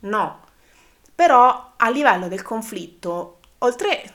No, 0.00 0.40
però 1.14 1.74
a 1.76 1.88
livello 1.88 2.26
del 2.26 2.42
conflitto, 2.42 3.38
oltre 3.62 4.12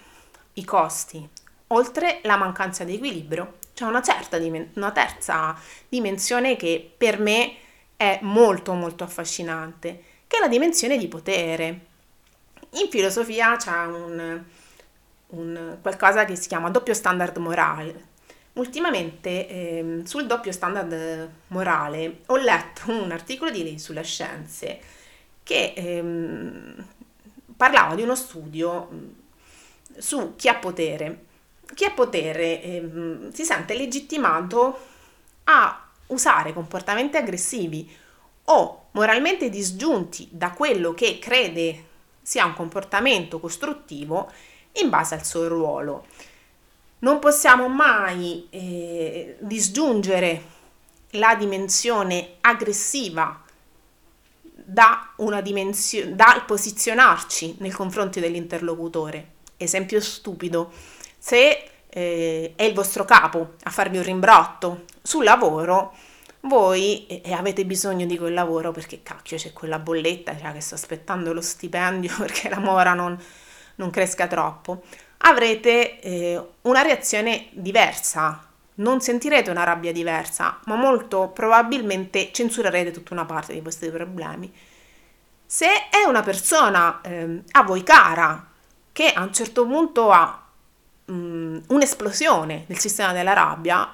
i 0.53 0.63
costi, 0.63 1.27
oltre 1.67 2.19
la 2.23 2.37
mancanza 2.37 2.83
di 2.83 2.95
equilibrio, 2.95 3.57
c'è 3.73 3.85
una, 3.85 4.01
certa, 4.01 4.37
una 4.37 4.91
terza 4.91 5.57
dimensione 5.89 6.55
che 6.55 6.93
per 6.95 7.19
me 7.19 7.55
è 7.97 8.19
molto 8.21 8.73
molto 8.73 9.03
affascinante, 9.03 10.03
che 10.27 10.37
è 10.37 10.39
la 10.39 10.47
dimensione 10.47 10.97
di 10.97 11.07
potere. 11.07 11.79
In 12.71 12.89
filosofia 12.89 13.55
c'è 13.57 13.85
un, 13.85 14.43
un 15.27 15.77
qualcosa 15.81 16.25
che 16.25 16.35
si 16.35 16.47
chiama 16.47 16.69
doppio 16.69 16.93
standard 16.93 17.35
morale. 17.37 18.13
Ultimamente 18.53 19.49
eh, 19.49 20.01
sul 20.05 20.25
doppio 20.25 20.53
standard 20.53 21.29
morale 21.47 22.21
ho 22.27 22.37
letto 22.37 22.89
un 22.89 23.11
articolo 23.11 23.51
di 23.51 23.63
lei 23.63 23.77
sulle 23.77 24.03
scienze 24.03 24.79
che 25.43 25.73
ehm, 25.75 26.85
parlava 27.57 27.95
di 27.95 28.01
uno 28.01 28.15
studio 28.15 28.87
su 29.97 30.35
chi 30.35 30.47
ha 30.47 30.55
potere. 30.55 31.23
Chi 31.73 31.85
ha 31.85 31.91
potere 31.91 32.61
ehm, 32.61 33.31
si 33.31 33.43
sente 33.43 33.73
legittimato 33.73 34.79
a 35.45 35.87
usare 36.07 36.53
comportamenti 36.53 37.17
aggressivi 37.17 37.89
o 38.45 38.87
moralmente 38.91 39.49
disgiunti 39.49 40.27
da 40.31 40.51
quello 40.51 40.93
che 40.93 41.19
crede 41.19 41.83
sia 42.21 42.45
un 42.45 42.53
comportamento 42.53 43.39
costruttivo 43.39 44.31
in 44.73 44.89
base 44.89 45.15
al 45.15 45.25
suo 45.25 45.47
ruolo. 45.47 46.05
Non 46.99 47.19
possiamo 47.19 47.67
mai 47.67 48.47
eh, 48.49 49.37
disgiungere 49.39 50.53
la 51.11 51.35
dimensione 51.35 52.35
aggressiva 52.41 53.43
da 54.41 55.13
una 55.17 55.41
dimensione, 55.41 56.15
dal 56.15 56.45
posizionarci 56.45 57.57
nei 57.59 57.69
confronti 57.69 58.19
dell'interlocutore. 58.19 59.33
Esempio 59.57 60.00
stupido, 60.01 60.71
se 61.17 61.69
eh, 61.88 62.53
è 62.55 62.63
il 62.63 62.74
vostro 62.74 63.05
capo 63.05 63.53
a 63.63 63.69
farvi 63.69 63.97
un 63.97 64.03
rimbrotto 64.03 64.83
sul 65.01 65.24
lavoro, 65.24 65.93
voi 66.41 67.07
e 67.07 67.33
avete 67.33 67.65
bisogno 67.65 68.05
di 68.05 68.17
quel 68.17 68.33
lavoro 68.33 68.71
perché 68.71 69.01
cacchio 69.01 69.38
c'è 69.38 69.53
quella 69.53 69.79
bolletta 69.79 70.38
cioè, 70.38 70.51
che 70.51 70.62
sto 70.62 70.75
aspettando 70.75 71.33
lo 71.33 71.41
stipendio 71.41 72.15
perché 72.19 72.50
la 72.50 72.59
mora 72.59 72.93
non, 72.93 73.17
non 73.75 73.89
cresca 73.89 74.27
troppo, 74.27 74.83
avrete 75.19 76.00
eh, 76.00 76.41
una 76.62 76.81
reazione 76.81 77.47
diversa, 77.51 78.47
non 78.75 79.00
sentirete 79.01 79.50
una 79.50 79.63
rabbia 79.63 79.91
diversa, 79.91 80.59
ma 80.65 80.75
molto 80.75 81.29
probabilmente 81.29 82.29
censurerete 82.31 82.91
tutta 82.91 83.13
una 83.13 83.25
parte 83.25 83.53
di 83.53 83.62
questi 83.62 83.89
problemi. 83.89 84.53
Se 85.47 85.67
è 85.89 86.03
una 86.07 86.21
persona 86.21 87.01
eh, 87.01 87.41
a 87.51 87.63
voi 87.63 87.83
cara, 87.83 88.53
che 88.95 89.11
a 89.11 89.23
un 89.23 89.33
certo 89.33 89.67
punto 89.67 90.09
ha 90.09 90.41
um, 91.07 91.61
un'esplosione 91.67 92.63
del 92.65 92.77
sistema 92.77 93.11
della 93.11 93.33
rabbia, 93.33 93.93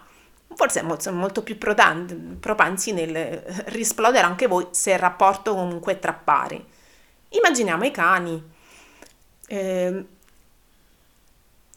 forse 0.53 0.83
molto, 0.83 1.11
molto 1.11 1.41
più 1.41 1.57
propensi 1.57 2.91
nel 2.91 3.41
risplodere 3.69 4.27
anche 4.27 4.45
voi 4.45 4.67
se 4.69 4.91
il 4.91 4.99
rapporto 4.99 5.55
comunque 5.55 5.93
è 5.93 5.99
tra 5.99 6.13
pari. 6.13 6.63
Immaginiamo 7.29 7.83
i 7.83 7.89
cani. 7.89 8.43
Eh, 9.47 10.05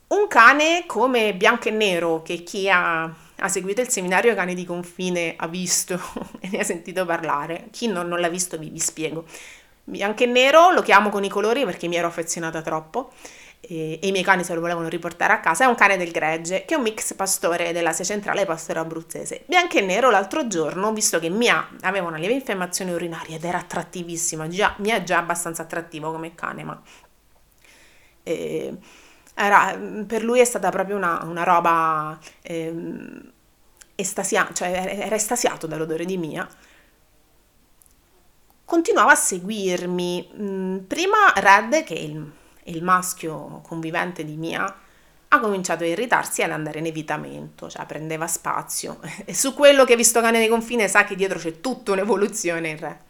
un 0.07 0.29
cane 0.29 0.85
come 0.85 1.35
bianco 1.35 1.69
e 1.69 1.73
nero, 1.73 2.21
che 2.21 2.43
chi 2.43 2.69
ha, 2.69 3.05
ha, 3.05 3.49
seguito 3.49 3.81
il 3.81 3.89
seminario 3.89 4.35
Cani 4.35 4.55
di 4.55 4.67
Confine 4.67 5.33
ha 5.35 5.49
visto 5.49 5.99
e 6.41 6.51
ne 6.51 6.59
ha 6.59 6.65
sentito 6.65 7.07
parlare, 7.07 7.69
chi 7.71 7.87
non, 7.87 8.07
non 8.07 8.21
l'ha 8.21 8.29
visto 8.29 8.59
vi, 8.59 8.69
vi 8.69 8.81
spiego. 8.81 9.25
Bianco 9.85 10.23
e 10.23 10.27
nero 10.27 10.71
lo 10.71 10.83
chiamo 10.83 11.11
con 11.11 11.25
i 11.25 11.29
colori 11.29 11.65
perché 11.65 11.89
mi 11.89 11.97
ero 11.97 12.07
affezionata 12.07 12.63
troppo 12.63 13.13
e, 13.69 13.99
e, 14.01 14.07
i 14.07 14.11
miei 14.13 14.25
cani 14.25 14.45
se 14.45 14.55
lo 14.55 14.61
volevano 14.61 14.89
riportare 14.89 15.33
a 15.33 15.41
casa, 15.41 15.65
è 15.65 15.67
un 15.67 15.75
cane 15.75 15.97
del 15.97 16.11
gregge, 16.11 16.65
che 16.65 16.75
è 16.75 16.77
un 16.77 16.83
mix 16.83 17.15
pastore 17.15 17.73
dell'Asia 17.73 18.05
centrale 18.05 18.43
e 18.43 18.47
pastore 18.47 18.79
abruzzese. 18.79 19.45
Bianco 19.47 19.79
e 19.79 19.81
nero 19.83 20.11
l'altro 20.11 20.47
giorno, 20.47 20.93
visto 20.93 21.19
che 21.19 21.29
Mia 21.29 21.69
aveva 21.83 22.09
una 22.09 22.19
lieve 22.19 22.35
infiammazione 22.35 22.93
urinaria 22.93 23.37
ed 23.37 23.45
era 23.45 23.59
attrattivissima, 23.59 24.49
già, 24.49 24.75
Mia 24.79 24.97
è 24.97 25.03
già 25.03 25.19
abbastanza 25.19 25.63
attrattivo 25.63 26.13
come 26.13 26.35
cane, 26.35 26.65
ma... 26.65 26.83
Eh, 28.23 28.75
era, 29.37 29.77
per 30.07 30.23
lui 30.23 30.39
è 30.41 30.45
stata 30.45 30.71
proprio 30.71 30.97
una, 30.97 31.25
una 31.25 31.43
roba 31.43 32.17
eh, 32.41 32.73
estasia, 33.97 34.49
cioè 34.53 34.99
era 35.01 35.15
estasiato 35.17 35.67
dall'odore 35.67 36.05
di 36.05 36.17
Mia. 36.17 36.49
Continuava 38.75 39.13
a 39.13 39.15
seguirmi. 39.15 40.31
Mm, 40.37 40.79
prima 40.89 41.33
Red, 41.37 41.85
che 41.85 41.95
è 41.95 42.01
il 42.01 42.33
il 42.65 42.83
maschio 42.83 43.61
convivente 43.63 44.25
di 44.25 44.37
Mia 44.37 44.65
ha 45.29 45.39
cominciato 45.41 45.85
a 45.85 45.87
irritarsi 45.87 46.41
e 46.41 46.45
ad 46.45 46.51
andare 46.51 46.79
in 46.81 46.87
evitamento, 46.87 47.69
cioè 47.69 47.87
prendeva 47.87 48.27
spazio. 48.27 48.99
E 49.25 49.33
su 49.33 49.55
quello 49.55 49.85
che 49.85 49.95
visto 49.95 50.21
cane 50.21 50.41
di 50.41 50.49
confine 50.49 50.89
sa 50.89 51.05
che 51.05 51.15
dietro 51.15 51.39
c'è 51.39 51.61
tutta 51.61 51.93
un'evoluzione 51.93 52.69
in 52.69 52.79
re. 52.79 53.03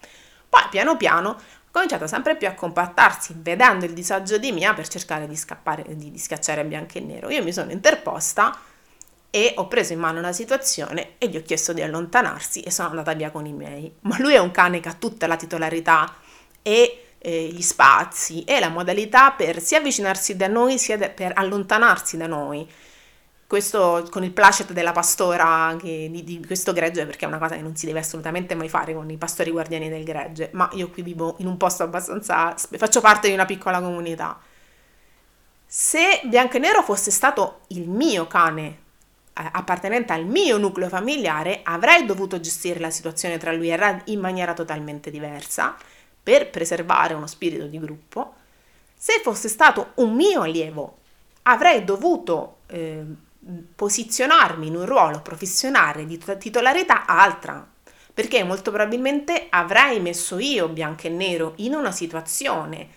Poi 0.48 0.66
piano 0.70 0.98
piano 0.98 1.30
ha 1.30 1.36
cominciato 1.70 2.06
sempre 2.06 2.36
più 2.36 2.46
a 2.46 2.52
compattarsi, 2.52 3.34
vedendo 3.38 3.86
il 3.86 3.94
disagio 3.94 4.36
di 4.36 4.52
Mia 4.52 4.74
per 4.74 4.86
cercare 4.88 5.26
di 5.26 5.36
scappare, 5.36 5.84
di, 5.96 6.10
di 6.10 6.18
schiacciare 6.18 6.64
bianco 6.64 6.98
e 6.98 7.00
nero. 7.00 7.30
Io 7.30 7.42
mi 7.42 7.52
sono 7.52 7.72
interposta 7.72 8.54
e 9.34 9.52
ho 9.56 9.66
preso 9.66 9.92
in 9.92 9.98
mano 9.98 10.20
la 10.20 10.32
situazione 10.32 11.14
e 11.18 11.26
gli 11.26 11.36
ho 11.36 11.42
chiesto 11.42 11.72
di 11.72 11.82
allontanarsi 11.82 12.60
e 12.60 12.70
sono 12.70 12.90
andata 12.90 13.14
via 13.14 13.32
con 13.32 13.44
i 13.46 13.52
miei. 13.52 13.92
Ma 14.02 14.14
lui 14.20 14.34
è 14.34 14.38
un 14.38 14.52
cane 14.52 14.78
che 14.78 14.88
ha 14.88 14.92
tutta 14.92 15.26
la 15.26 15.34
titolarità 15.34 16.14
e 16.62 17.14
eh, 17.18 17.48
gli 17.48 17.60
spazi 17.60 18.44
e 18.44 18.60
la 18.60 18.68
modalità 18.68 19.32
per 19.32 19.60
sia 19.60 19.78
avvicinarsi 19.78 20.36
da 20.36 20.46
noi 20.46 20.78
sia 20.78 20.96
de- 20.96 21.10
per 21.10 21.32
allontanarsi 21.34 22.16
da 22.16 22.28
noi. 22.28 22.64
Questo 23.44 24.06
con 24.08 24.22
il 24.22 24.30
placet 24.30 24.70
della 24.70 24.92
pastora 24.92 25.74
che, 25.80 26.08
di, 26.12 26.22
di, 26.22 26.46
questo 26.46 26.72
gregge, 26.72 27.04
perché 27.04 27.24
è 27.24 27.28
una 27.28 27.38
cosa 27.38 27.56
che 27.56 27.60
non 27.60 27.74
si 27.74 27.86
deve 27.86 27.98
assolutamente 27.98 28.54
mai 28.54 28.68
fare 28.68 28.94
con 28.94 29.10
i 29.10 29.16
pastori 29.16 29.50
guardiani 29.50 29.88
del 29.88 30.04
gregge, 30.04 30.50
ma 30.52 30.70
io 30.74 30.90
qui 30.90 31.02
vivo 31.02 31.34
in 31.38 31.48
un 31.48 31.56
posto 31.56 31.82
abbastanza. 31.82 32.54
faccio 32.56 33.00
parte 33.00 33.26
di 33.26 33.34
una 33.34 33.46
piccola 33.46 33.80
comunità. 33.80 34.38
Se 35.66 36.20
Bianco 36.22 36.54
e 36.56 36.60
Nero 36.60 36.84
fosse 36.84 37.10
stato 37.10 37.62
il 37.68 37.88
mio 37.88 38.28
cane 38.28 38.66
eh, 38.66 38.83
appartenente 39.34 40.12
al 40.12 40.26
mio 40.26 40.58
nucleo 40.58 40.88
familiare, 40.88 41.60
avrei 41.64 42.06
dovuto 42.06 42.40
gestire 42.40 42.80
la 42.80 42.90
situazione 42.90 43.36
tra 43.36 43.52
lui 43.52 43.70
e 43.70 43.76
Red 43.76 44.02
in 44.06 44.20
maniera 44.20 44.54
totalmente 44.54 45.10
diversa 45.10 45.76
per 46.22 46.50
preservare 46.50 47.14
uno 47.14 47.26
spirito 47.26 47.66
di 47.66 47.78
gruppo, 47.78 48.34
se 48.96 49.20
fosse 49.22 49.48
stato 49.48 49.92
un 49.96 50.14
mio 50.14 50.40
allievo, 50.40 50.98
avrei 51.42 51.84
dovuto 51.84 52.60
eh, 52.68 53.04
posizionarmi 53.74 54.68
in 54.68 54.76
un 54.76 54.86
ruolo 54.86 55.20
professionale 55.20 56.06
di 56.06 56.18
titolarità 56.38 57.04
altra, 57.04 57.66
perché 58.14 58.42
molto 58.44 58.70
probabilmente 58.70 59.48
avrei 59.50 60.00
messo 60.00 60.38
io 60.38 60.68
bianco 60.68 61.08
e 61.08 61.10
nero 61.10 61.52
in 61.56 61.74
una 61.74 61.90
situazione 61.90 62.88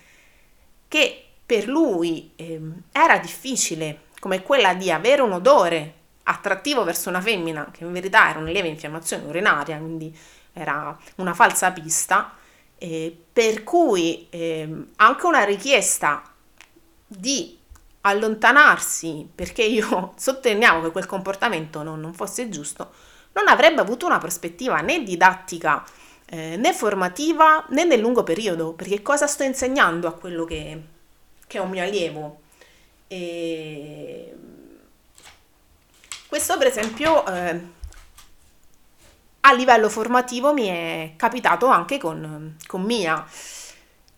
che 0.88 1.24
per 1.44 1.66
lui 1.66 2.32
eh, 2.36 2.60
era 2.92 3.18
difficile, 3.18 4.04
come 4.20 4.42
quella 4.42 4.74
di 4.74 4.90
avere 4.90 5.20
un 5.20 5.32
odore 5.32 5.94
attrattivo 6.28 6.84
verso 6.84 7.08
una 7.08 7.20
femmina, 7.20 7.70
che 7.72 7.84
in 7.84 7.92
verità 7.92 8.28
era 8.28 8.38
una 8.38 8.50
lieve 8.50 8.68
infiammazione 8.68 9.24
urinaria, 9.24 9.78
quindi 9.78 10.16
era 10.52 10.96
una 11.16 11.34
falsa 11.34 11.72
pista, 11.72 12.34
eh, 12.76 13.16
per 13.32 13.64
cui 13.64 14.26
eh, 14.30 14.86
anche 14.96 15.26
una 15.26 15.44
richiesta 15.44 16.22
di 17.06 17.56
allontanarsi 18.02 19.28
perché 19.34 19.62
io 19.62 20.12
sottolineavo 20.16 20.82
che 20.82 20.92
quel 20.92 21.06
comportamento 21.06 21.82
non, 21.82 21.98
non, 22.00 22.12
fosse 22.12 22.48
giusto, 22.48 22.92
non 23.32 23.48
avrebbe 23.48 23.80
avuto 23.80 24.06
una 24.06 24.18
prospettiva 24.18 24.80
né 24.80 25.02
didattica 25.02 25.84
eh, 26.26 26.56
né 26.56 26.72
formativa 26.74 27.64
né 27.70 27.84
nel 27.84 28.00
lungo 28.00 28.22
periodo, 28.22 28.74
perché 28.74 29.00
cosa 29.00 29.26
sto 29.26 29.44
insegnando 29.44 30.06
a 30.06 30.12
quello 30.12 30.44
che, 30.44 30.82
che 31.46 31.58
è 31.58 31.60
un 31.60 31.70
mio 31.70 31.82
allievo? 31.82 32.40
E 33.08 34.34
questo 36.28 36.58
per 36.58 36.66
esempio 36.66 37.26
eh, 37.26 37.60
a 39.40 39.52
livello 39.54 39.88
formativo 39.88 40.52
mi 40.52 40.66
è 40.66 41.14
capitato 41.16 41.66
anche 41.66 41.98
con, 41.98 42.56
con 42.66 42.82
Mia. 42.82 43.26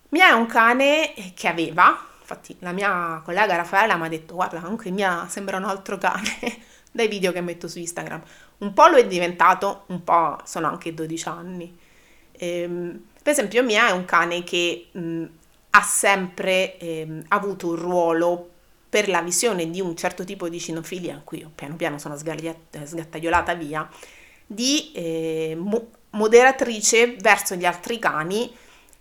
Mia 0.09 0.29
è 0.29 0.33
un 0.33 0.47
cane 0.47 1.15
che 1.35 1.47
aveva, 1.47 1.97
infatti 2.21 2.57
la 2.61 2.73
mia 2.73 3.23
collega 3.25 3.55
Raffaella 3.55 3.97
mi 3.97 4.07
ha 4.07 4.09
detto 4.09 4.35
guarda 4.35 4.61
anche 4.61 4.91
Mia 4.91 5.29
sembra 5.29 5.57
un 5.57 5.65
altro 5.65 5.99
cane 5.99 6.59
dai 6.91 7.07
video 7.07 7.31
che 7.31 7.41
metto 7.41 7.69
su 7.69 7.79
Instagram. 7.79 8.21
Un 8.59 8.73
po' 8.75 8.89
lo 8.89 8.97
è 8.97 9.07
diventato, 9.07 9.85
un 9.87 10.03
po' 10.03 10.39
sono 10.45 10.67
anche 10.67 10.93
12 10.93 11.29
anni. 11.29 11.79
Ehm, 12.33 13.05
per 13.23 13.33
esempio 13.33 13.63
Mia 13.63 13.89
è 13.89 13.93
un 13.93 14.05
cane 14.05 14.43
che 14.43 14.89
mh, 14.91 15.25
ha 15.71 15.83
sempre 15.83 16.77
ehm, 16.79 17.25
avuto 17.29 17.69
un 17.69 17.77
ruolo 17.77 18.50
per 18.91 19.09
la 19.09 19.23
visione 19.23 19.71
di 19.71 19.81
un 19.81 19.97
certo 19.97 20.25
tipo 20.25 20.49
di 20.49 20.59
cinofilia, 20.59 21.15
in 21.15 21.25
cui 21.25 21.39
io 21.39 21.51
piano 21.55 21.77
piano 21.77 21.99
sono 21.99 22.17
sgattaiolata 22.17 23.55
via, 23.55 23.89
di 24.45 24.91
eh, 24.93 25.57
mo- 25.57 25.91
moderatrice 26.11 27.15
verso 27.21 27.55
gli 27.55 27.65
altri 27.65 28.01
cani 28.01 28.53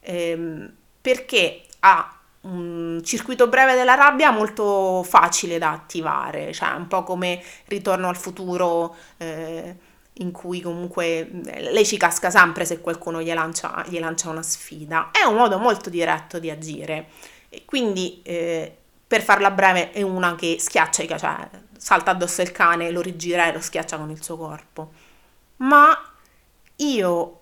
ehm, 0.01 0.71
perché 1.01 1.63
ha 1.79 2.13
un 2.41 3.01
circuito 3.03 3.47
breve 3.47 3.73
della 3.73 3.95
rabbia 3.95 4.29
molto 4.29 5.03
facile 5.03 5.57
da 5.57 5.71
attivare, 5.71 6.53
cioè 6.53 6.69
un 6.69 6.87
po' 6.87 7.03
come 7.03 7.41
ritorno 7.65 8.07
al 8.07 8.15
futuro 8.15 8.95
eh, 9.17 9.75
in 10.13 10.31
cui 10.31 10.61
comunque 10.61 11.29
eh, 11.45 11.71
lei 11.71 11.85
ci 11.85 11.97
casca 11.97 12.29
sempre 12.29 12.63
se 12.65 12.79
qualcuno 12.79 13.21
gli 13.21 13.33
lancia, 13.33 13.83
gli 13.87 13.99
lancia 13.99 14.29
una 14.29 14.43
sfida. 14.43 15.09
È 15.11 15.25
un 15.25 15.35
modo 15.35 15.57
molto 15.57 15.89
diretto 15.89 16.39
di 16.39 16.49
agire. 16.49 17.07
E 17.49 17.63
quindi 17.65 18.21
eh, 18.23 18.78
per 19.09 19.23
farla 19.23 19.49
breve 19.49 19.89
è 19.89 20.03
una 20.03 20.35
che 20.35 20.57
schiaccia, 20.59 21.17
cioè 21.17 21.49
salta 21.75 22.11
addosso 22.11 22.43
il 22.43 22.51
cane, 22.51 22.91
lo 22.91 23.01
rigira 23.01 23.47
e 23.47 23.53
lo 23.53 23.59
schiaccia 23.59 23.97
con 23.97 24.11
il 24.11 24.21
suo 24.21 24.37
corpo. 24.37 24.91
Ma 25.57 25.99
io 26.75 27.39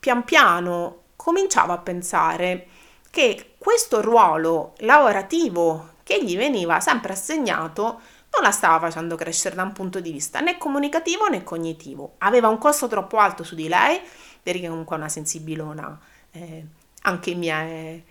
pian 0.00 0.24
piano 0.24 1.02
cominciavo 1.14 1.72
a 1.72 1.78
pensare 1.78 2.66
che 3.10 3.54
questo 3.58 4.00
ruolo 4.00 4.74
lavorativo 4.78 5.90
che 6.02 6.20
gli 6.24 6.36
veniva 6.36 6.80
sempre 6.80 7.12
assegnato 7.12 8.00
non 8.32 8.42
la 8.42 8.50
stava 8.50 8.80
facendo 8.80 9.14
crescere 9.14 9.54
da 9.54 9.62
un 9.62 9.72
punto 9.72 10.00
di 10.00 10.10
vista 10.10 10.40
né 10.40 10.58
comunicativo 10.58 11.28
né 11.28 11.44
cognitivo. 11.44 12.14
Aveva 12.18 12.48
un 12.48 12.58
costo 12.58 12.88
troppo 12.88 13.18
alto 13.18 13.44
su 13.44 13.54
di 13.54 13.68
lei, 13.68 14.00
perché 14.42 14.68
comunque 14.68 14.96
è 14.96 14.98
una 14.98 15.08
sensibilona, 15.08 15.96
eh, 16.32 16.66
anche 17.02 17.34
mia 17.34 17.60
è, 17.60 18.02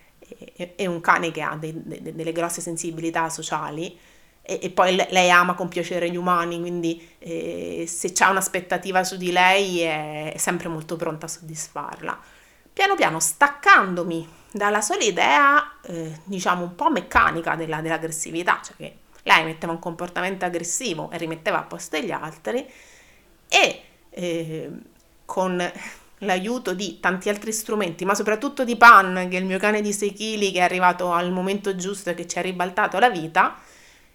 è, 0.76 0.86
un 0.86 1.00
cane 1.00 1.30
che 1.30 1.42
ha 1.42 1.56
dei, 1.56 1.72
de, 1.74 2.14
delle 2.14 2.32
grosse 2.32 2.60
sensibilità 2.60 3.28
sociali 3.28 3.98
e, 4.42 4.58
e, 4.62 4.70
poi 4.70 4.94
lei 4.94 5.30
ama 5.30 5.54
compiacere 5.54 6.10
gli 6.10 6.16
umani, 6.16 6.60
quindi 6.60 7.14
eh, 7.18 7.84
se 7.88 8.12
c'è 8.12 8.26
un'aspettativa 8.26 9.02
su 9.02 9.16
di 9.16 9.32
lei 9.32 9.80
è 9.80 10.34
sempre 10.36 10.68
molto 10.68 10.96
pronta 10.96 11.26
a 11.26 11.28
soddisfarla. 11.28 12.20
Piano 12.72 12.94
piano 12.94 13.20
staccandomi 13.20 14.28
dalla 14.50 14.80
sola 14.80 15.02
idea, 15.02 15.78
eh, 15.82 16.20
diciamo, 16.24 16.62
un 16.62 16.74
po' 16.74 16.90
meccanica 16.90 17.54
della, 17.54 17.80
dell'aggressività, 17.80 18.60
cioè 18.62 18.76
che 18.76 18.96
lei 19.22 19.44
metteva 19.44 19.72
un 19.72 19.78
comportamento 19.78 20.44
aggressivo 20.44 21.10
e 21.10 21.16
rimetteva 21.16 21.58
a 21.60 21.62
posto 21.62 21.96
gli 21.98 22.10
altri 22.10 22.66
e 23.48 23.82
eh, 24.10 24.70
con 25.24 25.72
l'aiuto 26.18 26.74
di 26.74 27.00
tanti 27.00 27.28
altri 27.28 27.52
strumenti, 27.52 28.04
ma 28.04 28.14
soprattutto 28.14 28.64
di 28.64 28.76
Pan, 28.76 29.26
che 29.28 29.36
è 29.36 29.40
il 29.40 29.46
mio 29.46 29.58
cane 29.58 29.80
di 29.80 29.92
6 29.92 30.12
kg 30.12 30.52
che 30.52 30.58
è 30.58 30.62
arrivato 30.62 31.12
al 31.12 31.30
momento 31.30 31.74
giusto 31.76 32.10
e 32.10 32.14
che 32.14 32.26
ci 32.26 32.38
ha 32.38 32.42
ribaltato 32.42 32.98
la 32.98 33.10
vita, 33.10 33.56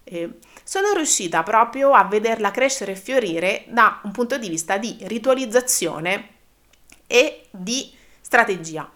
eh, 0.04 0.38
sono 0.64 0.92
riuscita 0.94 1.42
proprio 1.42 1.92
a 1.92 2.04
vederla 2.04 2.50
crescere 2.50 2.92
e 2.92 2.96
fiorire 2.96 3.64
da 3.68 4.00
un 4.04 4.12
punto 4.12 4.38
di 4.38 4.48
vista 4.48 4.76
di 4.78 4.96
ritualizzazione 5.02 6.28
e 7.06 7.46
di 7.50 7.92
strategia. 8.20 8.90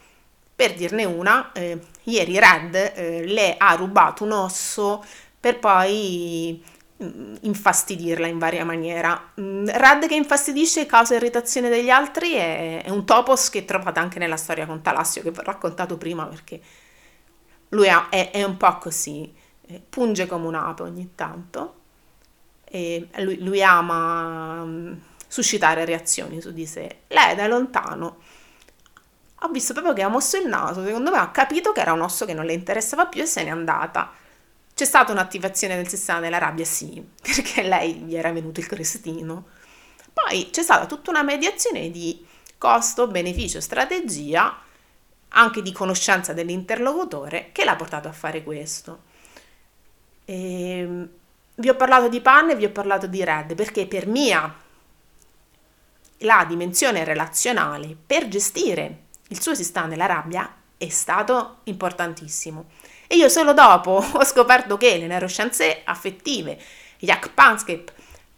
Per 0.57 0.75
dirne 0.75 1.05
una, 1.05 1.51
eh, 1.53 1.79
ieri 2.05 2.39
Red 2.39 2.75
eh, 2.75 3.27
le 3.27 3.57
ha 3.57 3.75
rubato 3.75 4.23
un 4.25 4.33
osso 4.33 5.05
per 5.39 5.59
poi 5.59 6.63
infastidirla 6.97 8.27
in 8.27 8.39
varia 8.39 8.65
maniera. 8.65 9.33
Mm, 9.41 9.67
Red 9.67 10.07
che 10.07 10.15
infastidisce 10.15 10.83
e 10.83 10.87
causa 10.87 11.15
irritazione 11.15 11.69
degli 11.69 11.91
altri 11.91 12.33
è, 12.35 12.83
è, 12.83 12.91
un 12.91 13.05
topos 13.05 13.51
che 13.51 13.65
trovate 13.65 13.99
anche 13.99 14.19
nella 14.19 14.37
storia 14.37 14.67
con 14.67 14.83
Talassio 14.83 15.23
che 15.23 15.31
vi 15.31 15.39
ho 15.39 15.43
raccontato 15.43 15.97
prima 15.99 16.27
perché 16.27 16.61
lui 17.71 17.89
è, 17.89 18.31
è 18.31 18.43
un 18.45 18.57
po' 18.57 18.79
così, 18.79 19.33
eh, 19.67 19.83
punge 19.89 20.27
come 20.27 20.47
un'ape 20.47 20.83
ogni 20.83 21.13
tanto 21.15 21.81
e 22.65 23.09
lui, 23.17 23.43
lui 23.43 23.63
ama 23.63 24.63
um, 24.63 25.01
suscitare 25.27 25.85
reazioni 25.85 26.41
su 26.41 26.53
di 26.53 26.67
sé. 26.67 26.99
Lei 27.09 27.35
da 27.35 27.47
lontano 27.47 28.19
ho 29.41 29.49
visto 29.49 29.73
proprio 29.75 29.93
che 29.93 30.03
ha 30.03 30.09
mosso 30.09 30.39
il 30.39 30.47
naso, 30.47 30.85
secondo 30.85 31.11
me 31.11 31.19
ha 31.19 31.31
capito 31.31 31.73
che 31.73 31.81
era 31.81 31.93
un 31.93 32.01
osso 32.01 32.25
che 32.25 32.33
non 32.33 32.47
le 32.47 32.55
interessava 32.55 33.07
più 33.07 33.23
e 33.23 33.27
se 33.27 33.45
n'è 33.45 33.51
andata. 33.51 34.13
C'è 34.75 34.85
stata 34.85 35.13
un'attivazione 35.13 35.77
del 35.77 35.89
sistema 35.89 36.21
della 36.21 36.39
rabbia? 36.39 36.65
Sì, 36.65 37.03
perché 37.23 37.63
lei 37.63 37.95
gli 37.95 38.17
era 38.17 38.33
venuto 38.33 38.61
il 38.61 38.67
crestino. 38.67 39.47
Poi 40.13 40.51
c'è 40.51 40.63
stata 40.63 40.87
tutta 40.87 41.11
una 41.11 41.23
mediazione 41.23 41.91
di 41.91 42.25
costo, 42.59 43.07
beneficio, 43.07 43.61
strategia, 43.61 44.61
anche 45.29 45.63
di 45.63 45.73
conoscenza 45.73 46.33
dell'interlocutore, 46.33 47.51
che 47.53 47.65
l'ha 47.65 47.77
portato 47.77 48.09
a 48.09 48.13
fare 48.13 48.43
questo. 48.43 49.03
E 50.25 50.79
ehm, 50.79 51.09
vi 51.57 51.69
ho 51.69 51.77
parlato 51.77 52.09
di 52.09 52.21
Pan 52.21 52.51
e 52.51 52.57
vi 52.57 52.65
ho 52.65 52.71
parlato 52.71 53.07
di 53.07 53.23
Red 53.23 53.55
perché 53.55 53.87
per 53.87 54.07
mia 54.07 54.53
la 56.19 56.45
dimensione 56.49 57.05
relazionale 57.05 57.97
per 58.07 58.27
gestire 58.29 59.03
il 59.29 59.41
suo 59.41 59.55
sistema 59.55 59.87
della 59.87 60.07
rabbia 60.07 60.53
è 60.77 60.89
stato 60.89 61.59
importantissimo. 61.65 62.67
E 63.07 63.17
io 63.17 63.29
solo 63.29 63.53
dopo 63.53 64.03
ho 64.13 64.25
scoperto 64.25 64.77
che 64.77 64.97
le 64.99 65.07
neuroscienze 65.07 65.83
affettive, 65.85 66.59
Jack 66.99 67.31
Panscape, 67.31 67.93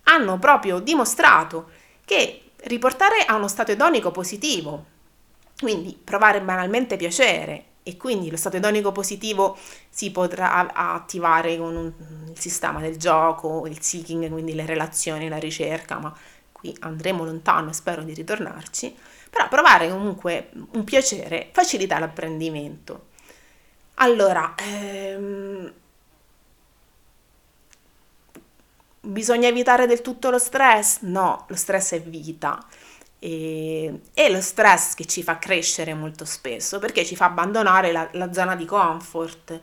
hanno 0.04 0.38
proprio 0.38 0.78
dimostrato 0.78 1.70
che 2.04 2.42
riportare 2.64 3.24
a 3.26 3.34
uno 3.34 3.48
stato 3.48 3.72
edonico 3.72 4.10
positivo, 4.10 4.84
quindi 5.58 5.98
provare 6.02 6.40
banalmente 6.40 6.96
piacere, 6.96 7.64
e 7.82 7.96
quindi 7.96 8.30
lo 8.30 8.36
stato 8.36 8.56
edonico 8.56 8.90
positivo 8.90 9.56
si 9.88 10.10
potrà 10.10 10.72
attivare 10.72 11.56
con 11.56 11.76
un, 11.76 11.92
il 12.28 12.38
sistema 12.38 12.80
del 12.80 12.96
gioco, 12.96 13.64
il 13.66 13.80
seeking, 13.80 14.28
quindi 14.28 14.54
le 14.54 14.66
relazioni, 14.66 15.28
la 15.28 15.38
ricerca, 15.38 15.98
ma 15.98 16.12
qui 16.50 16.76
andremo 16.80 17.24
lontano 17.24 17.70
e 17.70 17.72
spero 17.72 18.02
di 18.02 18.12
ritornarci 18.12 18.96
però 19.36 19.48
provare 19.48 19.90
comunque 19.90 20.48
un 20.72 20.84
piacere 20.84 21.50
facilita 21.52 21.98
l'apprendimento. 21.98 23.08
Allora, 23.98 24.54
ehm, 24.56 25.72
bisogna 29.00 29.48
evitare 29.48 29.86
del 29.86 30.02
tutto 30.02 30.30
lo 30.30 30.38
stress? 30.38 31.00
No, 31.02 31.44
lo 31.48 31.54
stress 31.56 31.92
è 31.94 32.02
vita. 32.02 32.64
E, 33.18 34.00
è 34.12 34.30
lo 34.30 34.40
stress 34.40 34.94
che 34.94 35.06
ci 35.06 35.22
fa 35.22 35.38
crescere 35.38 35.94
molto 35.94 36.24
spesso 36.24 36.78
perché 36.78 37.04
ci 37.04 37.16
fa 37.16 37.26
abbandonare 37.26 37.92
la, 37.92 38.08
la 38.12 38.32
zona 38.32 38.54
di 38.56 38.64
comfort. 38.66 39.60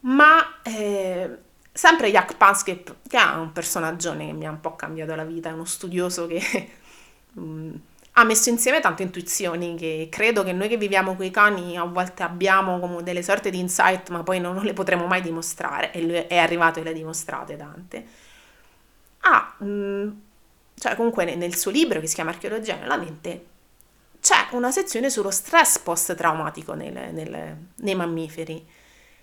Ma 0.00 0.60
eh, 0.62 1.38
sempre 1.72 2.10
Jack 2.10 2.36
Panscape, 2.36 2.96
che 3.08 3.18
è 3.18 3.34
un 3.34 3.52
personaggio 3.52 4.16
che 4.16 4.32
mi 4.32 4.46
ha 4.46 4.50
un 4.50 4.60
po' 4.60 4.76
cambiato 4.76 5.14
la 5.14 5.24
vita, 5.24 5.48
è 5.48 5.52
uno 5.52 5.64
studioso 5.64 6.26
che 6.26 6.70
mm, 7.38 7.74
ha 8.18 8.24
messo 8.24 8.48
insieme 8.48 8.80
tante 8.80 9.02
intuizioni 9.02 9.76
che 9.76 10.08
credo 10.10 10.42
che 10.42 10.52
noi 10.52 10.68
che 10.68 10.78
viviamo 10.78 11.14
con 11.14 11.24
i 11.26 11.30
cani 11.30 11.76
a 11.76 11.84
volte 11.84 12.22
abbiamo 12.22 12.78
come 12.78 13.02
delle 13.02 13.22
sorte 13.22 13.50
di 13.50 13.58
insight, 13.58 14.08
ma 14.08 14.22
poi 14.22 14.40
non, 14.40 14.56
le 14.56 14.72
potremo 14.72 15.06
mai 15.06 15.20
dimostrare, 15.20 15.92
e 15.92 16.00
lui 16.00 16.14
è 16.14 16.38
arrivato 16.38 16.80
e 16.80 16.82
le 16.82 16.90
ha 16.90 16.92
dimostrate 16.94 17.56
tante. 17.56 18.06
Ha, 19.20 19.56
mm, 19.62 20.10
cioè 20.78 20.96
comunque 20.96 21.34
nel 21.34 21.56
suo 21.56 21.70
libro 21.70 22.00
che 22.00 22.06
si 22.06 22.14
chiama 22.14 22.30
Archeologia 22.30 22.76
nella 22.76 22.96
mente, 22.96 23.44
c'è 24.20 24.46
una 24.52 24.70
sezione 24.70 25.10
sullo 25.10 25.30
stress 25.30 25.78
post-traumatico 25.80 26.72
nel, 26.72 27.12
nel, 27.12 27.56
nei 27.74 27.94
mammiferi. 27.94 28.66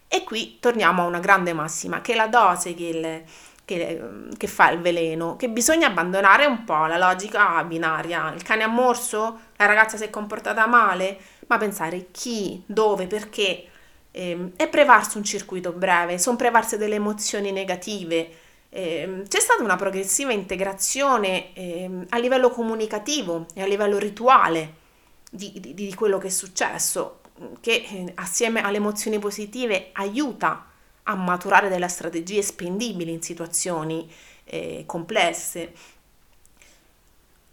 E 0.08 0.24
qui 0.24 0.60
torniamo 0.60 1.02
a 1.02 1.06
una 1.08 1.20
grande 1.20 1.54
massima, 1.54 2.02
che 2.02 2.14
la 2.14 2.28
dose 2.28 2.76
che 2.76 2.86
il 2.86 3.24
che, 3.66 4.02
che, 4.38 4.48
fa 4.48 4.72
il 4.72 4.80
veleno, 4.80 5.36
che 5.36 5.50
bisogna 5.50 5.88
abbandonare 5.88 6.46
un 6.46 6.64
po' 6.64 6.86
la 6.86 6.98
logica 6.98 7.64
binaria. 7.64 8.34
Il 8.34 8.44
cane 8.44 8.64
ha 8.64 8.68
morso, 8.68 9.40
la 9.56 9.66
ragazza 9.66 9.98
si 9.98 10.04
è 10.04 10.10
comportata 10.10 10.68
male, 10.68 11.18
ma 11.48 11.58
pensare 11.58 12.08
chi, 12.12 12.62
dove, 12.66 13.08
perché 13.08 13.68
eh, 14.12 14.52
e 14.56 14.68
prevarsi 14.68 15.18
un 15.18 15.24
circuito 15.24 15.72
breve, 15.72 16.18
sono 16.18 16.36
prevarsi 16.36 16.78
delle 16.78 16.96
emozioni 16.96 17.52
negative. 17.52 18.30
Eh, 18.70 19.24
c'è 19.28 19.40
stata 19.40 19.64
una 19.64 19.76
progressiva 19.76 20.32
integrazione 20.32 21.54
eh, 21.54 21.90
a 22.10 22.18
livello 22.18 22.50
comunicativo 22.50 23.46
e 23.54 23.62
a 23.62 23.66
livello 23.66 23.98
rituale 23.98 24.82
di, 25.30 25.54
di, 25.60 25.74
di 25.74 25.94
quello 25.94 26.18
che 26.18 26.28
è 26.28 26.32
successo, 26.32 27.22
che 27.62 27.86
eh, 27.88 28.12
assieme 28.16 28.62
alle 28.62 28.78
emozioni 28.78 29.20
positive 29.20 29.90
aiuta 29.94 30.68
a 31.04 31.16
maturare 31.16 31.70
delle 31.70 31.88
strategie 31.88 32.42
spendibili 32.42 33.12
in 33.12 33.22
situazioni 33.22 34.10
eh, 34.46 34.84
complesse. 34.86 35.74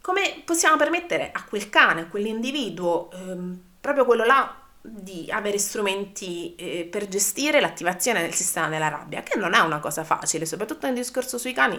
Come 0.00 0.42
possiamo 0.44 0.76
permettere 0.76 1.30
a 1.32 1.44
quel 1.44 1.68
cane, 1.68 2.02
a 2.02 2.06
quell'individuo, 2.06 3.10
ehm, 3.12 3.60
proprio 3.80 4.04
quello 4.04 4.24
là, 4.24 4.56
di 4.82 5.28
avere 5.30 5.58
strumenti 5.58 6.54
eh, 6.54 6.88
per 6.90 7.06
gestire 7.06 7.60
l'attivazione 7.60 8.22
del 8.22 8.32
sistema 8.32 8.68
della 8.68 8.88
rabbia, 8.88 9.22
che 9.22 9.38
non 9.38 9.52
è 9.52 9.58
una 9.60 9.78
cosa 9.78 10.04
facile, 10.04 10.46
soprattutto 10.46 10.86
nel 10.86 10.94
discorso 10.94 11.36
sui 11.36 11.52
cani 11.52 11.78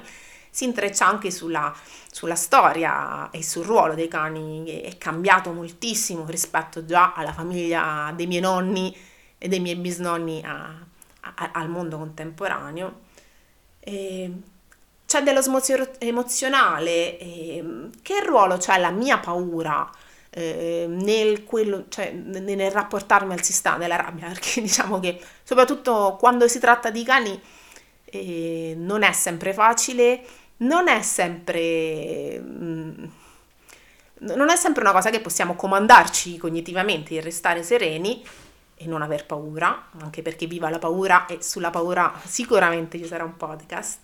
si 0.54 0.66
intreccia 0.66 1.08
anche 1.08 1.32
sulla, 1.32 1.74
sulla 2.12 2.36
storia 2.36 3.30
e 3.32 3.42
sul 3.42 3.66
ruolo 3.66 3.96
dei 3.96 4.10
cani, 4.10 4.66
è 4.66 4.98
cambiato 4.98 5.52
moltissimo 5.54 6.26
rispetto 6.26 6.86
già 6.86 7.14
alla 7.14 7.32
famiglia 7.34 8.12
dei 8.16 8.28
miei 8.28 8.42
nonni 8.42 8.96
e 9.38 9.48
dei 9.48 9.62
miei 9.62 9.78
bisnonni 9.78 10.44
a, 10.46 10.86
al 11.52 11.70
mondo 11.70 11.98
contemporaneo. 11.98 13.00
E 13.80 14.32
c'è 15.06 15.24
dell'osmozio 15.24 15.92
emozionale, 16.00 17.18
e 17.20 17.90
che 18.02 18.24
ruolo 18.24 18.58
c'è 18.58 18.80
la 18.80 18.92
mia 18.92 19.18
paura 19.20 19.90
eh, 20.30 20.86
nel, 20.88 21.44
quello, 21.44 21.86
cioè, 21.90 22.12
nel 22.12 22.72
rapportarmi 22.72 23.34
al 23.34 23.44
sistema 23.44 23.78
della 23.78 23.98
rabbia, 23.98 24.28
perché 24.32 24.62
diciamo 24.62 25.00
che 25.00 25.20
soprattutto 25.44 26.16
quando 26.20 26.48
si 26.48 26.60
tratta 26.60 26.90
di 26.90 27.04
cani 27.04 27.40
eh, 28.06 28.74
non 28.78 29.04
è 29.04 29.12
sempre 29.12 29.54
facile, 29.54 30.24
non 30.58 30.88
è 30.88 31.02
sempre... 31.02 32.40
Mm, 32.40 33.06
non 34.24 34.50
è 34.52 34.56
sempre 34.56 34.84
una 34.84 34.92
cosa 34.92 35.10
che 35.10 35.20
possiamo 35.20 35.56
comandarci 35.56 36.38
cognitivamente 36.38 37.16
e 37.16 37.22
restare 37.22 37.64
sereni 37.64 38.24
e 38.82 38.88
non 38.88 39.02
aver 39.02 39.26
paura, 39.26 39.89
anche 40.00 40.22
perché 40.22 40.46
viva 40.46 40.70
la 40.70 40.80
paura 40.80 41.26
e 41.26 41.41
sulla 41.41 41.70
paura 41.70 42.13
sicuramente 42.26 42.98
ci 42.98 43.06
sarà 43.06 43.24
un 43.24 43.38
podcast 43.38 44.00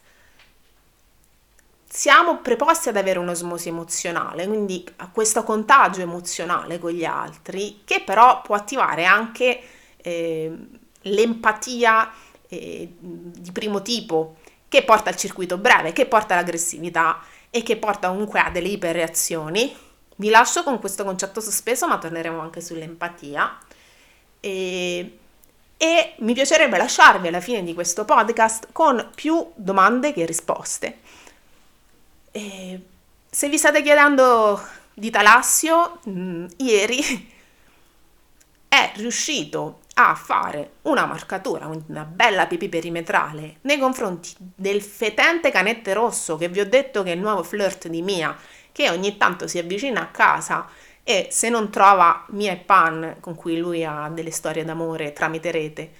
siamo 1.90 2.38
preposti 2.40 2.90
ad 2.90 2.98
avere 2.98 3.18
un'osmosi 3.18 3.70
emozionale, 3.70 4.46
quindi 4.46 4.86
a 4.98 5.10
questo 5.10 5.44
contagio 5.44 6.02
emozionale 6.02 6.80
con 6.80 6.92
gli 6.92 7.06
altri, 7.06 7.82
che 7.86 8.02
però 8.06 8.42
può 8.42 8.56
attivare 8.56 9.06
anche 9.06 9.60
eh, 9.98 10.52
l'empatia 11.02 12.12
eh, 12.50 12.94
di 13.00 13.52
primo 13.52 13.82
tipo, 13.82 14.36
che 14.68 14.84
porta 14.84 15.10
al 15.10 15.16
circuito 15.16 15.58
breve, 15.58 15.94
che 15.94 16.06
porta 16.06 16.34
all'aggressività 16.34 17.20
e 17.50 17.64
che 17.64 17.78
porta 17.78 18.10
comunque 18.10 18.42
a 18.42 18.50
delle 18.50 18.68
iperreazioni. 18.68 19.76
Vi 20.18 20.30
lascio 20.30 20.64
con 20.64 20.80
questo 20.80 21.04
concetto 21.06 21.40
sospeso, 21.40 21.88
ma 21.88 21.98
torneremo 21.98 22.40
anche 22.40 22.60
sull'empatia. 22.60 23.58
E, 24.48 25.18
e 25.76 26.14
mi 26.20 26.34
piacerebbe 26.34 26.78
lasciarvi 26.78 27.28
alla 27.28 27.42
fine 27.42 27.64
di 27.64 27.74
questo 27.74 28.06
podcast 28.06 28.70
con 28.72 29.12
più 29.14 29.52
domande 29.56 30.14
che 30.14 30.26
risposte. 30.26 31.00
E 32.32 32.82
se 33.30 33.50
vi 33.50 33.58
state 33.58 33.84
chiedendo 33.84 34.66
di 34.94 35.10
Talassio, 35.10 36.00
mh, 36.04 36.12
mm, 36.12 36.46
ieri 36.58 37.32
è 38.70 38.92
riuscito 38.96 39.82
a 39.96 40.16
fare 40.16 40.76
una 40.84 41.06
marcatura, 41.06 41.68
una 41.68 42.06
bella 42.06 42.46
pipì 42.46 42.70
perimetrale 42.70 43.58
nei 43.62 43.80
confronti 43.80 44.34
del 44.38 44.82
fetente 44.82 45.52
canette 45.52 45.92
rosso 45.94 46.38
che 46.38 46.48
vi 46.48 46.60
ho 46.60 46.70
detto 46.70 47.04
che 47.04 47.12
è 47.12 47.16
il 47.16 47.20
nuovo 47.20 47.44
flirt 47.44 47.88
di 47.88 48.02
Mia, 48.02 48.38
che 48.72 48.90
ogni 48.90 49.18
tanto 49.18 49.48
si 49.48 49.58
avvicina 49.58 50.02
a 50.02 50.08
casa 50.08 50.70
e 51.10 51.30
se 51.32 51.48
non 51.48 51.70
trova 51.70 52.26
Mia 52.32 52.52
e 52.52 52.58
Pan, 52.58 53.16
con 53.22 53.34
cui 53.34 53.58
lui 53.58 53.86
ha 53.86 54.12
delle 54.14 54.30
storie 54.30 54.66
d'amore 54.66 55.14
tramite 55.14 55.52
rete, 55.52 55.92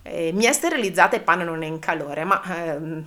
eh, 0.00 0.32
Mia 0.32 0.48
è 0.48 0.54
sterilizzata 0.54 1.16
e 1.16 1.20
Pan 1.20 1.40
non 1.40 1.62
è 1.62 1.66
in 1.66 1.78
calore, 1.78 2.24
ma 2.24 2.42
ehm, 2.42 3.04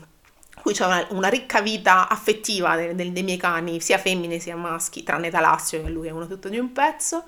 qui 0.62 0.72
c'è 0.72 0.86
una, 0.86 1.04
una, 1.10 1.30
ricca 1.30 1.60
vita 1.62 2.08
affettiva 2.08 2.76
dei, 2.76 2.94
dei, 2.94 3.12
dei, 3.12 3.24
miei 3.24 3.38
cani, 3.38 3.82
sia 3.82 3.98
femmine 3.98 4.38
sia 4.38 4.56
maschi, 4.56 5.02
tranne 5.02 5.32
Talassio 5.32 5.82
che 5.82 5.90
lui 5.90 6.10
è 6.10 6.12
uno 6.12 6.28
tutto 6.28 6.48
di 6.48 6.60
un 6.60 6.72
pezzo. 6.74 7.24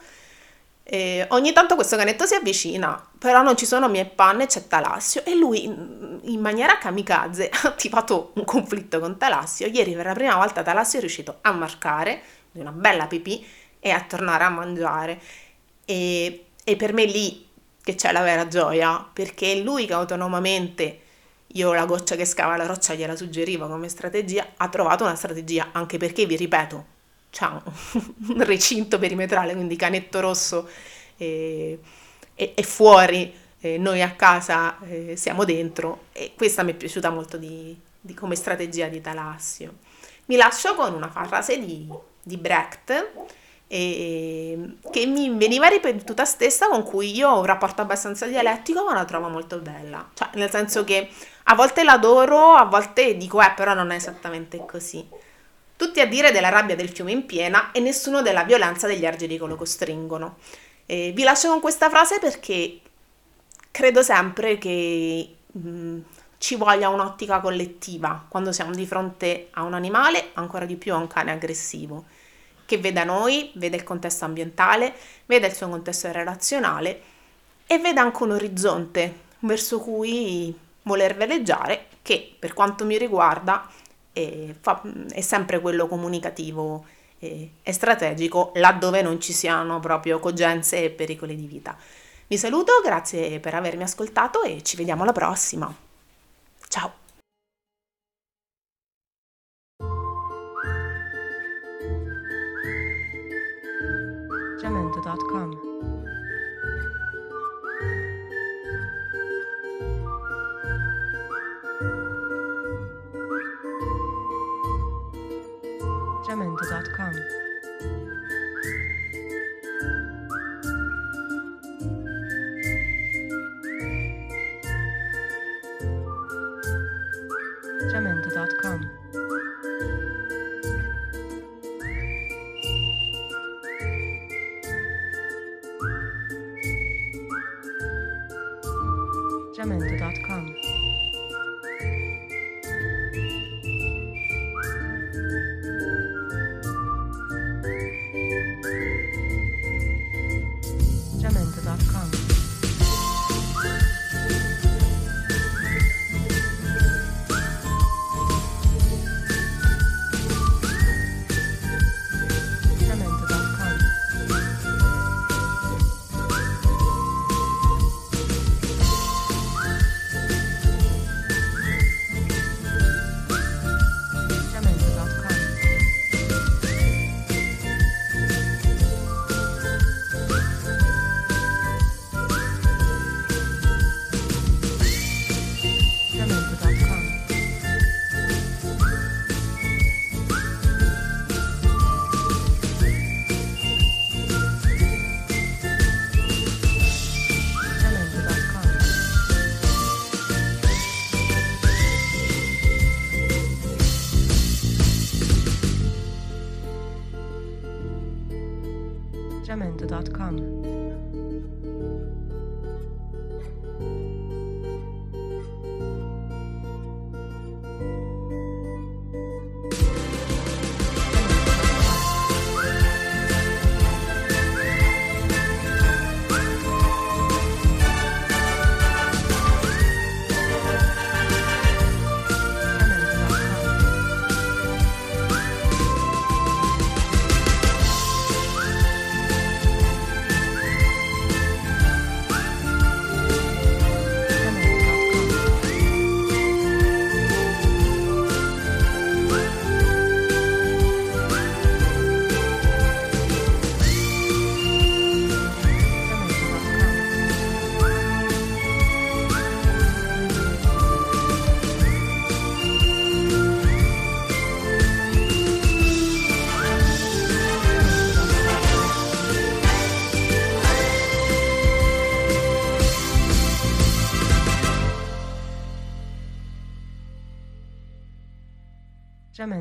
E 0.83 1.25
ogni 1.29 1.51
tanto 1.51 1.73
questo 1.73 1.97
canetto 1.97 2.27
si 2.27 2.35
avvicina, 2.35 3.03
però 3.17 3.41
non 3.41 3.57
ci 3.57 3.65
sono 3.65 3.89
mie 3.89 4.05
panne, 4.05 4.45
c'è 4.45 4.67
Talassio 4.67 5.25
e 5.25 5.33
lui 5.35 5.63
in 5.63 6.39
maniera 6.39 6.77
kamikaze 6.77 7.49
ha 7.63 7.67
attivato 7.67 8.33
un 8.35 8.45
conflitto 8.45 8.99
con 8.99 9.17
Talassio. 9.17 9.65
Ieri 9.65 9.95
per 9.95 10.05
la 10.05 10.13
prima 10.13 10.35
volta 10.35 10.61
Talassio 10.61 10.99
è 10.99 11.01
riuscito 11.01 11.39
a 11.41 11.51
marcare 11.51 12.21
di 12.51 12.59
una 12.59 12.71
bella 12.71 13.07
pipì 13.07 13.43
e 13.85 13.91
a 13.91 14.01
tornare 14.01 14.45
a 14.45 14.49
mangiare. 14.49 15.19
E, 15.83 16.45
e 16.63 16.75
per 16.77 16.93
me 16.93 17.03
lì 17.03 17.45
che 17.83 17.95
c'è 17.95 18.13
la 18.13 18.21
vera 18.21 18.47
gioia, 18.47 19.05
perché 19.11 19.51
è 19.51 19.55
lui 19.57 19.85
che 19.85 19.93
autonomamente 19.93 20.99
io 21.47 21.73
la 21.73 21.85
goccia 21.85 22.15
che 22.15 22.23
scava 22.23 22.55
la 22.55 22.65
roccia 22.65 22.93
gliela 22.93 23.15
suggerivo 23.15 23.67
come 23.67 23.89
strategia, 23.89 24.53
ha 24.55 24.69
trovato 24.69 25.03
una 25.03 25.15
strategia, 25.15 25.69
anche 25.73 25.97
perché, 25.97 26.25
vi 26.25 26.37
ripeto, 26.37 26.85
c'è 27.29 27.45
un 27.45 28.41
recinto 28.45 28.97
perimetrale, 28.97 29.53
quindi 29.53 29.75
canetto 29.75 30.21
rosso 30.21 30.69
e, 31.17 31.77
e, 32.33 32.53
e 32.55 32.63
fuori, 32.63 33.35
e 33.59 33.77
noi 33.77 34.01
a 34.01 34.11
casa 34.11 34.77
eh, 34.85 35.15
siamo 35.17 35.43
dentro 35.43 36.05
e 36.13 36.33
questa 36.35 36.63
mi 36.63 36.71
è 36.71 36.75
piaciuta 36.75 37.09
molto 37.09 37.37
di, 37.37 37.77
di 37.99 38.13
come 38.13 38.35
strategia 38.35 38.87
di 38.87 39.01
Talassio. 39.01 39.73
Mi 40.25 40.37
lascio 40.37 40.73
con 40.75 40.93
una 40.93 41.09
frase 41.09 41.59
di, 41.59 41.87
di 42.21 42.37
Brecht 42.37 43.11
e, 43.73 44.75
che 44.91 45.07
mi 45.07 45.35
veniva 45.35 45.65
ripetuta 45.65 46.25
stessa 46.25 46.67
con 46.67 46.83
cui 46.83 47.11
io 47.15 47.27
ho 47.27 47.39
un 47.39 47.45
rapporto 47.45 47.81
abbastanza 47.81 48.27
dialettico 48.27 48.83
ma 48.83 48.93
la 48.93 49.03
trovo 49.03 49.29
molto 49.29 49.57
bella, 49.57 50.11
cioè 50.13 50.29
nel 50.35 50.51
senso 50.51 50.83
che 50.83 51.09
a 51.45 51.55
volte 51.55 51.83
l'adoro, 51.83 52.53
a 52.53 52.65
volte 52.65 53.17
dico 53.17 53.41
eh 53.41 53.51
però 53.55 53.73
non 53.73 53.89
è 53.89 53.95
esattamente 53.95 54.63
così. 54.67 55.03
Tutti 55.75 55.99
a 55.99 56.05
dire 56.05 56.31
della 56.31 56.49
rabbia 56.49 56.75
del 56.75 56.89
fiume 56.89 57.13
in 57.13 57.25
piena 57.25 57.71
e 57.71 57.79
nessuno 57.79 58.21
della 58.21 58.43
violenza 58.43 58.85
degli 58.85 59.07
argini 59.07 59.39
che 59.39 59.45
lo 59.47 59.55
costringono. 59.55 60.37
E 60.85 61.11
vi 61.15 61.23
lascio 61.23 61.49
con 61.49 61.59
questa 61.59 61.89
frase 61.89 62.19
perché 62.19 62.79
credo 63.71 64.03
sempre 64.03 64.59
che 64.59 65.35
mh, 65.51 65.67
mm, 65.67 65.99
ci 66.37 66.55
voglia 66.57 66.89
un'ottica 66.89 67.39
collettiva 67.39 68.23
quando 68.29 68.51
siamo 68.51 68.71
di 68.71 68.85
fronte 68.85 69.47
a 69.51 69.63
un 69.63 69.73
animale, 69.73 70.29
ancora 70.33 70.65
di 70.65 70.75
più 70.75 70.93
a 70.93 70.97
un 70.97 71.07
cane 71.07 71.31
aggressivo 71.31 72.12
che 72.73 72.79
veda 72.79 73.03
noi, 73.03 73.51
veda 73.55 73.75
il 73.75 73.83
contesto 73.83 74.25
ambientale, 74.25 74.93
veda 75.27 75.45
il 75.45 75.53
suo 75.53 75.69
contesto 75.69 76.11
relazionale 76.11 77.01
e 77.67 77.77
veda 77.77 78.01
anche 78.01 78.23
un 78.23 78.31
orizzonte 78.31 79.19
verso 79.39 79.79
cui 79.79 80.57
voler 80.83 81.15
veleggiare 81.15 81.85
che 82.01 82.35
per 82.37 82.53
quanto 82.53 82.83
mi 82.85 82.97
riguarda 82.97 83.69
è, 84.11 84.53
fa, 84.59 84.81
è 85.11 85.21
sempre 85.21 85.61
quello 85.61 85.87
comunicativo 85.87 86.85
e, 87.19 87.51
e 87.61 87.71
strategico 87.71 88.51
laddove 88.55 89.03
non 89.03 89.21
ci 89.21 89.33
siano 89.33 89.79
proprio 89.79 90.19
cogenze 90.19 90.83
e 90.83 90.89
pericoli 90.89 91.35
di 91.35 91.45
vita. 91.45 91.77
Vi 92.25 92.37
saluto, 92.37 92.73
grazie 92.83 93.39
per 93.39 93.53
avermi 93.53 93.83
ascoltato 93.83 94.41
e 94.41 94.63
ci 94.63 94.77
vediamo 94.77 95.03
alla 95.03 95.11
prossima. 95.11 95.73
Ciao! 96.67 97.02
gmail.com. 105.13 105.52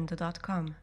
orlando.com. 0.03 0.75